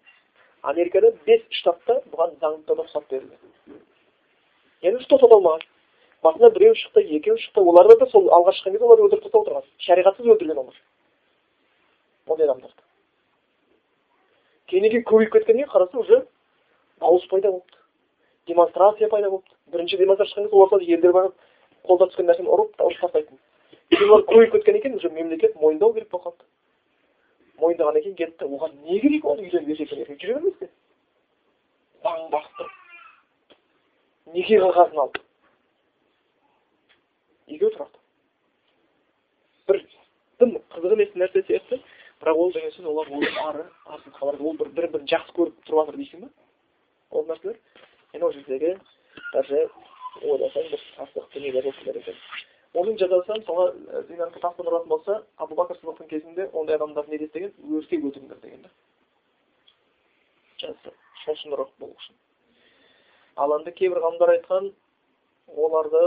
[0.72, 3.84] Америкада бес штатта бұған заңда рұқсат берілген
[4.82, 5.64] яғни что алмаған.
[6.22, 7.60] Басында біреу шықты екеу шықты.
[7.60, 9.64] Оларда да сол алғаш шыққан кезде олар өлтіріп тастап отырған.
[9.86, 10.78] Шариғатсыз өлтірген олар.
[12.26, 12.82] Ондай адамдарды
[14.68, 16.26] кейіннен кейін көбейіп кеткеннен кейін қараса уже
[17.00, 17.78] дауыс пайда болыпты.
[18.46, 19.54] Демонстрация пайда болыпты.
[19.72, 21.34] Бірінші демонстрация шыққан кезде олар елдер барып
[21.88, 23.38] қолдан түскен нәрсені ұрып дауыс тастайтын.
[23.96, 26.44] Олар көбейіп кеткеннен кейін уже мемлекет мойындау керек болып қалды
[27.62, 30.68] мойындағаннан кейін да оған не керек оны еркекпен еркек жүре бермес пе?
[32.04, 32.30] Заң
[34.34, 35.18] неке қағазын алып
[37.48, 38.02] екеуі тұрады
[39.68, 39.80] бір
[40.40, 41.80] тым қызық емес нәрсе сияқты.
[42.18, 45.58] Бірақ ол деген сөз олар ол ары арсыз қалар ол бір бір бірін жақсы көріп
[45.66, 46.30] тұрып жатыр дейсің ба?
[47.10, 47.58] Ол нәрселер.
[48.12, 48.74] Енді ол жердегі
[49.32, 49.64] даже
[50.22, 52.18] ойласаң бір сасық дүниелер болып келеді екен.
[52.76, 58.04] Оның жазасы мысалға зинаны болса абу бәкір сыдықтың кезінде ондай адамдар не дейді деген өртеп
[58.04, 58.70] өлтіріңдер деген да
[60.60, 60.92] жазды
[61.24, 62.16] шошынырақ болу үшін
[63.36, 64.72] ал енді кейбір ғалымдар айтқан
[65.56, 66.04] оларды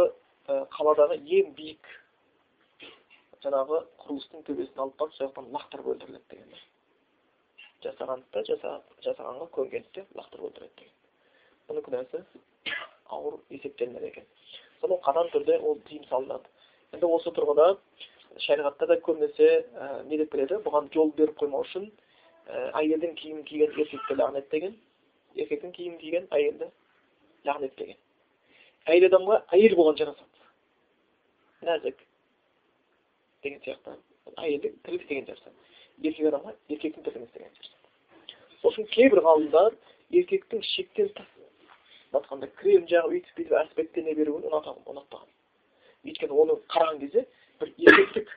[0.77, 1.89] қаладағы ең биік
[3.43, 6.49] жаңағы құрылыстың төбесіне алып барып сол жақтан лақтырып өлтіріледі деген
[7.85, 8.43] жасағанды да
[9.07, 10.97] жасағанға көнгенді лақтырып өлтіреді деген
[11.69, 12.25] бұның күнәсі
[13.17, 14.27] ауыр есептелінеді екен
[14.81, 16.49] соны қатаң түрде ол тыйым салынады
[16.95, 17.67] енді осы тұрғыда
[18.45, 21.89] шариғатта да көбінесе ә, не деп келеді бұған жол беріп қоймау үшін
[22.47, 24.77] ә, әйелдің киімін киген еркекті лағнеттеген
[25.35, 26.69] еркектің киімін киген әйелді
[27.47, 27.99] лағнеттеген
[28.91, 32.01] әйел адамға әйел болған жарасады нәзік
[33.45, 33.97] деген сияқты
[34.37, 39.77] әйелдің тірлік істеген жарасады еркек адамға еркектің тірлігін істеген жарасады сол үшін кейбір ғалымдар
[40.21, 41.40] еркектің шектен тыс
[42.13, 45.29] жатқанда крем жағып өйтіп бүйтіп әспеттене беруін ұнатпаған
[46.05, 47.25] өйткені оны қараған кезде
[47.61, 48.31] бір еркектік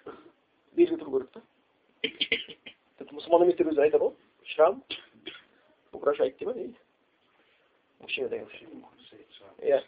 [0.77, 1.41] белгі тұру керек та.
[3.14, 4.14] Мұсылман еместер өзі айтады ғой
[4.53, 4.83] шрам
[5.93, 6.75] угрожает дей ма не
[8.01, 8.49] мужчина деген
[9.62, 9.83] иә.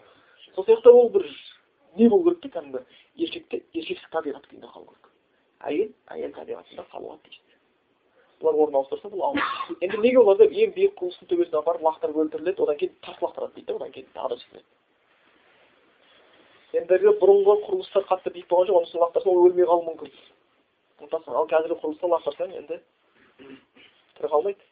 [0.54, 1.26] Сол сияқты ол бір
[1.96, 2.84] не болу керек та кәдімгі
[3.16, 5.10] еркекте еркектік табиғат күйінде қалу керек.
[5.60, 7.45] Әйел әйел табиғатында қалуға тиіс
[8.40, 9.42] бұлар орын ауыстырса бұл ауыр
[9.80, 13.68] енді неге оларды ең биік құлыстың төбесіне апарып лақтырып өлтіріледі одан кейін тарс лақтырады дейді
[13.70, 14.68] да одан кейін тағы да түсінеді
[16.76, 20.10] ендігі бұрынғы құрылыстар қатты биік болған жоқ оның үстіне лақтырсаң ол өлмей қалуы мүмкін
[21.40, 22.76] ал қазіргі құрылысты лақтырсаң енді
[24.16, 24.62] тірі қалмайды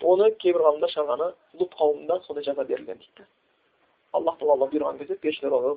[0.00, 1.28] оны кейбір ғалымдар шығарғаны
[1.60, 3.26] лут қауымында сондай жаза берілген дейді
[4.16, 5.70] аллах тағала бұйырған кезде періштелер оны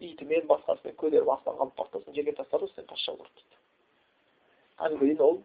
[0.00, 3.30] итімен басқасымен көтеріп аспанға алып барды сосын жерге тастады сен тазша болды
[4.90, 5.36] дейді әлі ол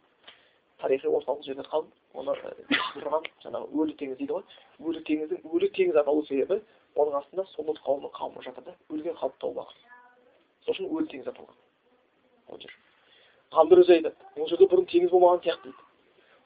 [0.82, 2.36] тарихи орталық жерде қалып оны
[2.96, 4.44] тұрған жаңағы өлі теңіз дейді ғой.
[4.80, 6.62] Өлі теңіздің өлі теңіз аталу себебі
[6.96, 9.38] оның астында солот қауымның қауымы жатыр да өлген халық
[10.66, 11.58] сол үшін өлі теңіз аталған.
[12.50, 12.78] Ол жер.
[13.54, 15.84] Ғалымдар өзі айтады ол жерде бұрын теңіз болмаған сияқты дейді.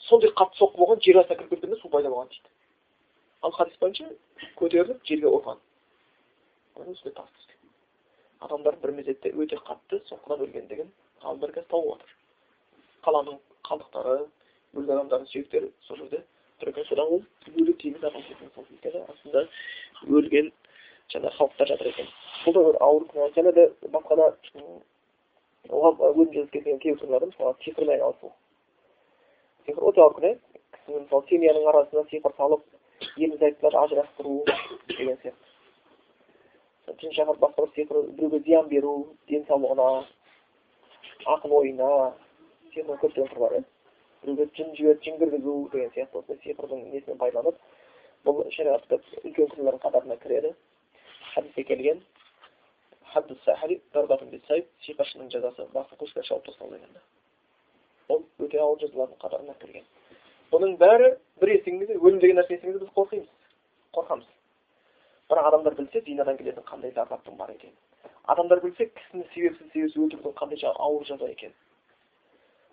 [0.10, 2.52] Сондай қатты соққы болған жер астына кіріп кеткенде су пайда болған дейді.
[3.42, 4.10] Ал хадис бойынша
[4.60, 5.64] көтеріліп жерге ұрған.
[6.80, 7.60] Үстіне тас түскен
[8.46, 10.92] адамдар бір мезетте өте қатты соққыдан өлгендігін
[11.24, 12.14] ғалымдар қазір тауып жатыр
[13.08, 14.16] қаланың қалдықтары
[14.76, 16.24] өлген адамдардың сүйектері сол жерде
[16.62, 17.24] тұр екен содан ол
[17.56, 19.46] өлі теңіз өйткені астында
[20.08, 20.52] өлген
[21.14, 22.08] жаңағы халықтар жатыр екен.
[22.46, 24.28] Бұл да бір ауыр күнә және де басқа да
[25.70, 28.32] оған өлім жазып кеткен кейбір мысалға сиқырмен айналысу
[29.68, 30.32] сиқыр өте ауыр күнә
[30.76, 32.64] кісінің мысалы семьяның арасына сиқыр салып
[33.18, 34.44] ерлі зайыптыларды ажырастыру
[34.98, 35.46] деген сияқты.
[37.02, 38.94] Жын шақырып басқа бір сиқыр біреуге зиян беру
[39.30, 39.90] денсаулығына
[41.36, 41.90] ақыл ойына
[43.04, 43.64] көптеген түрі бар иә
[44.24, 47.58] біреуге жын жіберіп жын кіргізу деген сияқты осындай сиқырдың несімен пайдаланып
[48.26, 50.54] бұл шариғатта үлкен күнәлардың қатарына кіреді
[51.34, 52.02] хадисте келген
[54.86, 57.00] сиқыршының жазасы басын қылышпен шауып тастау дегенде.
[58.10, 59.86] Ол өте ауыр жазалардың қатарына кірген
[60.52, 61.10] бұның бәрі
[61.42, 63.28] бір естіген кезде өлім деген нәрсе естіген біз қорқимыз.
[63.94, 64.28] Қорқамыз.
[65.30, 67.76] Бірақ адамдар білсе зинадан келетін қандай зардаптың бар екенін.
[68.34, 71.54] Адамдар білсе кісіні себепсіз себепсіз өлтірудің қандай ауыр жаза екенін.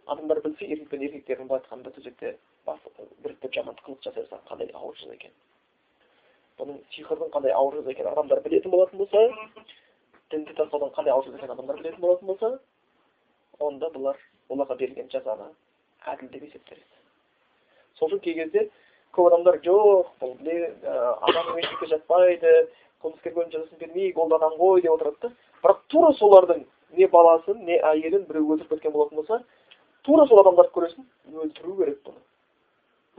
[0.07, 2.37] Адамдар білсе еркек пен еркектердің былай айтқанда төсекте
[2.67, 5.33] біріктіріп жаман қылық жасай жатса қандай ауыр жаза екен?
[6.59, 9.25] Бұның сиқырдың қандай ауыр жаза екенін адамдар білетін болатын болса
[10.31, 12.53] дінді тастаудың қандай ауыр жаза екенін адамдар білетін болатын болса
[13.59, 15.51] онда бұлар оларға берілген жазаны
[16.13, 16.83] әділ деп есептер
[17.99, 18.69] сол үшін кей кезде
[19.17, 20.35] көп адамдар жоқ бұл
[21.29, 22.53] адам мешітке жатпайды
[23.03, 25.31] қылмыскер өлім жазасын бермейік ол адам ғой деп отырады да.
[25.63, 26.65] Бірақ тура солардың
[26.97, 29.41] не баласын не әйелін біреу өлтіріп кеткен болатын болса
[30.07, 31.03] тура сол адамдарды көресің
[31.43, 32.21] өлтіру керек бұны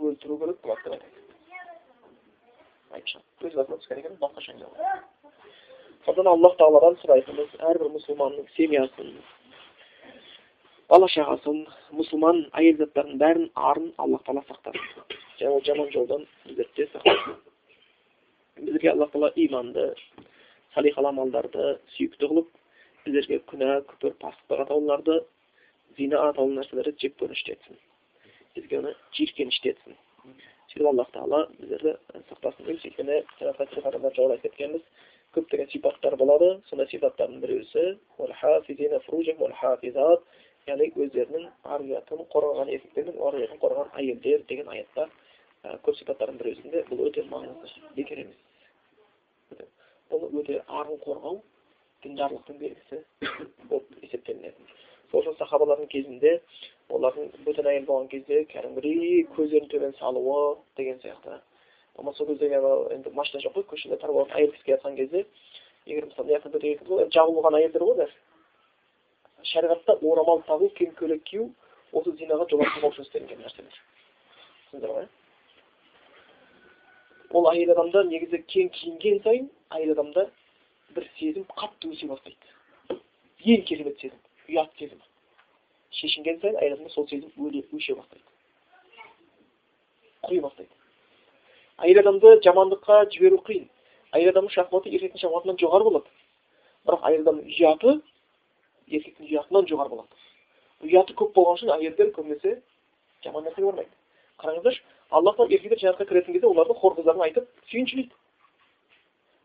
[0.10, 1.04] өлтіру керек болады деп
[6.32, 9.10] аллах тағаладан сұрайтынымыз әрбір мұсылманның семьясын
[10.88, 11.58] бала шағасын
[12.00, 17.36] мұсылман әйел заттарының бәрін арын аллах тағала сақтасын және ол жаман жолдан біздерді де сақтасын
[18.70, 19.90] бізге аллах тағала иманды
[20.76, 22.48] салихалы амалдарды сүйікті қылып
[23.04, 25.20] біздерге күнә күпір пастық атауларды
[27.22, 27.80] көрінішті етсін
[28.56, 29.98] бізге оны жиіркенішті етсін
[30.72, 31.96] сөйтіп аллах тағала біздерді
[32.30, 33.54] сақтасын өйткені жаңа
[34.38, 34.84] айтып кеткенбіз
[35.38, 37.86] көптеген сипаттар болады сондай сипаттардың біреусі
[40.68, 45.08] яғни өздерінің ар ұятын қорғаған еркектер мен ар ұятын қорғаған әйелдер деген аятта
[45.86, 49.62] көп сипаттардың біреусінде бұл өте маңызды бекер емес
[50.12, 51.40] бұл өте арын қорғау
[52.04, 53.02] діндарлықтың белгісі
[53.72, 54.68] болып есептелінеді
[55.12, 56.40] сол сахабалардың кезінде
[56.90, 61.40] олардың бөтен әйел болған кезде кәдімгідей көздерін төмен салуы деген сияқты.
[61.96, 62.50] Болмаса сол кезде
[62.96, 65.26] енді машина жоқ қой көшеде тар болып әйел кісі келе кезде
[65.86, 68.14] егер мысалы жабылған әйелдер ғой бәрі.
[69.44, 71.52] Шариғатта орамал тағу кең көйлек кию
[71.94, 73.80] осы зинаға жол ашылмау үшін істелінген нәрселер.
[74.68, 75.08] Түсіндіңдер ғой
[77.36, 80.28] ол әйел адамда негізі кең киінген сайын әйел адамда
[80.96, 83.00] бір сезім қатты өсе бастайды.
[83.44, 84.20] Ең керемет сезім.
[84.48, 85.04] Ұят сезімі
[86.00, 87.32] шешінген сайын адамда сол сезім
[87.78, 88.26] өше бастайды
[90.28, 90.74] құри бастайды
[91.86, 93.68] әйел адамды жамандыққа жіберу қиын
[94.18, 96.10] әйел адамның шахматы еркектің шахматынан жоғары болады
[96.88, 97.96] бірақ әйел адамның ұяты
[98.98, 102.58] еркектің ұятынан жоғары болады ұяты көп болған үшін әйелдер көбінесе
[103.26, 103.94] жаман нәрсеге бармайды
[104.42, 108.14] қараңыздаршы алла тағала еркектер жәннатқа кіретін кезде оларды хор қыздарын айтып сүйіншілейді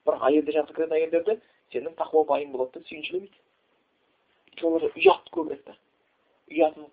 [0.07, 1.39] бірақ әйелдер жәннатқа кіретін әйелдерді
[1.73, 3.41] сенің тақуа байың болады деп сүйіншілемейді
[4.53, 5.75] өйткені ұят көбірек та
[6.53, 6.91] ұятының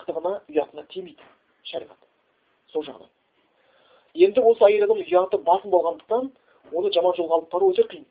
[0.00, 1.26] қытығына ұятына тимейді
[1.64, 1.98] шариғат.
[2.72, 3.08] Сол жағынан.
[4.14, 6.30] Енді осы әйел адам ұяты басым болғандықтан
[6.72, 8.06] оны жаман жолға алып бару өте қиын.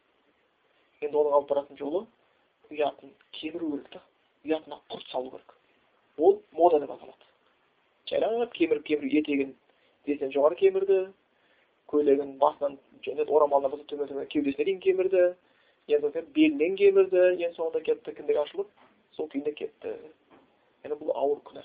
[1.02, 2.06] Енді оның алып баратын жолы
[2.70, 4.04] ұятын кеміру керек та
[4.46, 5.56] ұятына құрт салу керек.
[6.18, 7.26] Ол мода деп аталады.
[8.10, 9.56] Жайлап кеміріп кеміріп етегін
[10.06, 11.00] тізесінен жоғары кемірді
[11.88, 12.78] көйлегін басынан
[13.08, 15.34] орамалына төмен төмен кеудесіне дейін кемірді
[15.96, 18.70] енді белінен кемірді ең соңында кетті кіндік ашылып
[19.18, 19.94] сол күйінде кетті
[20.86, 21.64] яғни бұл ауыр күнә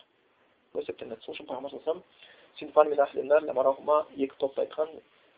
[0.80, 1.74] есептелінеді сол үшін пайғамбар
[4.14, 4.90] екі топты айтқан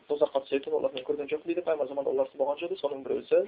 [0.08, 3.38] тозаққа түсетін оларды мен көрген жоқпын дейді пайғамбар заманда оларсыз болған жоқ соның біреусі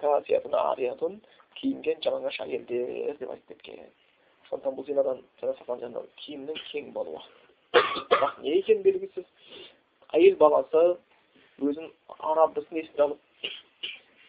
[0.00, 1.20] касиятун ариятун
[1.60, 3.90] киінген жалаңаш әйелдер деп айтып кеткен
[4.48, 5.22] сондықтан бұл зинадан
[5.84, 7.20] жаңа киімнің кең болуы
[7.72, 9.26] бірақ не екені белгісіз
[10.16, 10.82] әйел баласы
[11.60, 11.92] өзін
[12.32, 13.20] арабдысын еске алып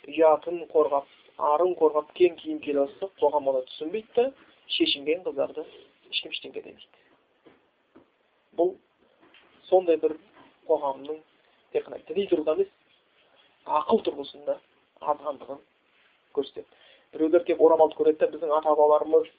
[0.07, 1.07] ұятын қорғап
[1.53, 4.25] арын қорғап кең киім киіп жатса қоғам оны түсінбейді да
[4.75, 5.63] шешінген қыздарды
[6.11, 7.03] ешкім ештеңке демейді
[8.57, 8.75] бұл
[9.69, 10.17] сондай бір
[10.69, 11.21] қоғамның
[11.73, 12.71] тек қана діни тұрғыда емес
[13.79, 14.57] ақыл тұрғысында
[15.01, 15.61] азғандығын
[16.35, 16.67] көрсетеді.
[17.13, 19.29] Біреулер келіп орамалды көреді да біздің ата бабаларымыз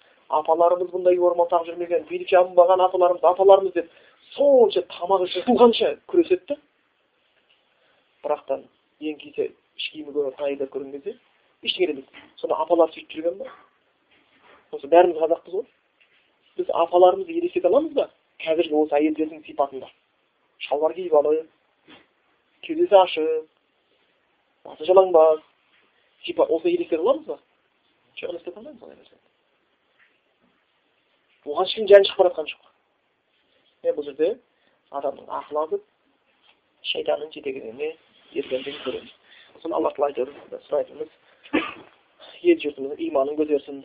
[0.41, 3.91] апаларымыз бұндай орамал тағып жүрмеген бүйтіп жабынбаған апаларымыз апаларымыз деп
[4.37, 6.57] сонша тамағы жыртылғанша күреседі да
[8.25, 8.65] бірақтан
[9.01, 11.17] ең кейде іш киімі көрген кезде
[11.63, 13.47] ештеңе демейді сонда апалар сөйтіп жүрген ба
[14.77, 15.67] осы бәріміз қазақпыз ғой
[16.59, 18.09] біз апаларымызды елестете аламыз ба
[18.45, 19.89] қазіргі осы әйелдердің сипатында
[20.67, 21.49] шалбар киіп алып
[22.67, 23.49] кеудесі ашық
[24.69, 25.41] басы жалаңбас
[26.27, 27.39] типа осы елестете аламыз ба
[28.21, 29.23] жоқ елестете алмаймыз ондай нәрсені
[31.51, 34.31] оған ешкім жаны шығып бара жатқан жоқ бұл жерде
[34.91, 35.83] адамның ақылы азып
[36.93, 37.91] шайтанның жетегіне
[38.33, 39.13] ергендігін көреміз
[39.65, 41.11] сосын алла тағала айтады сұрайтынымыз
[42.45, 43.79] ел жұртымыздың иманын көтерсін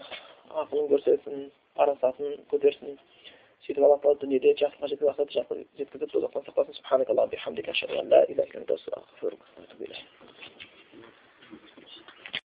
[0.63, 1.45] ақылын көрсетсін
[1.79, 2.97] парасатын көтерсін
[3.63, 6.75] сөйтіп алла тағала дүниеде жақсылыққа жеткізіп тозақтан сақтасын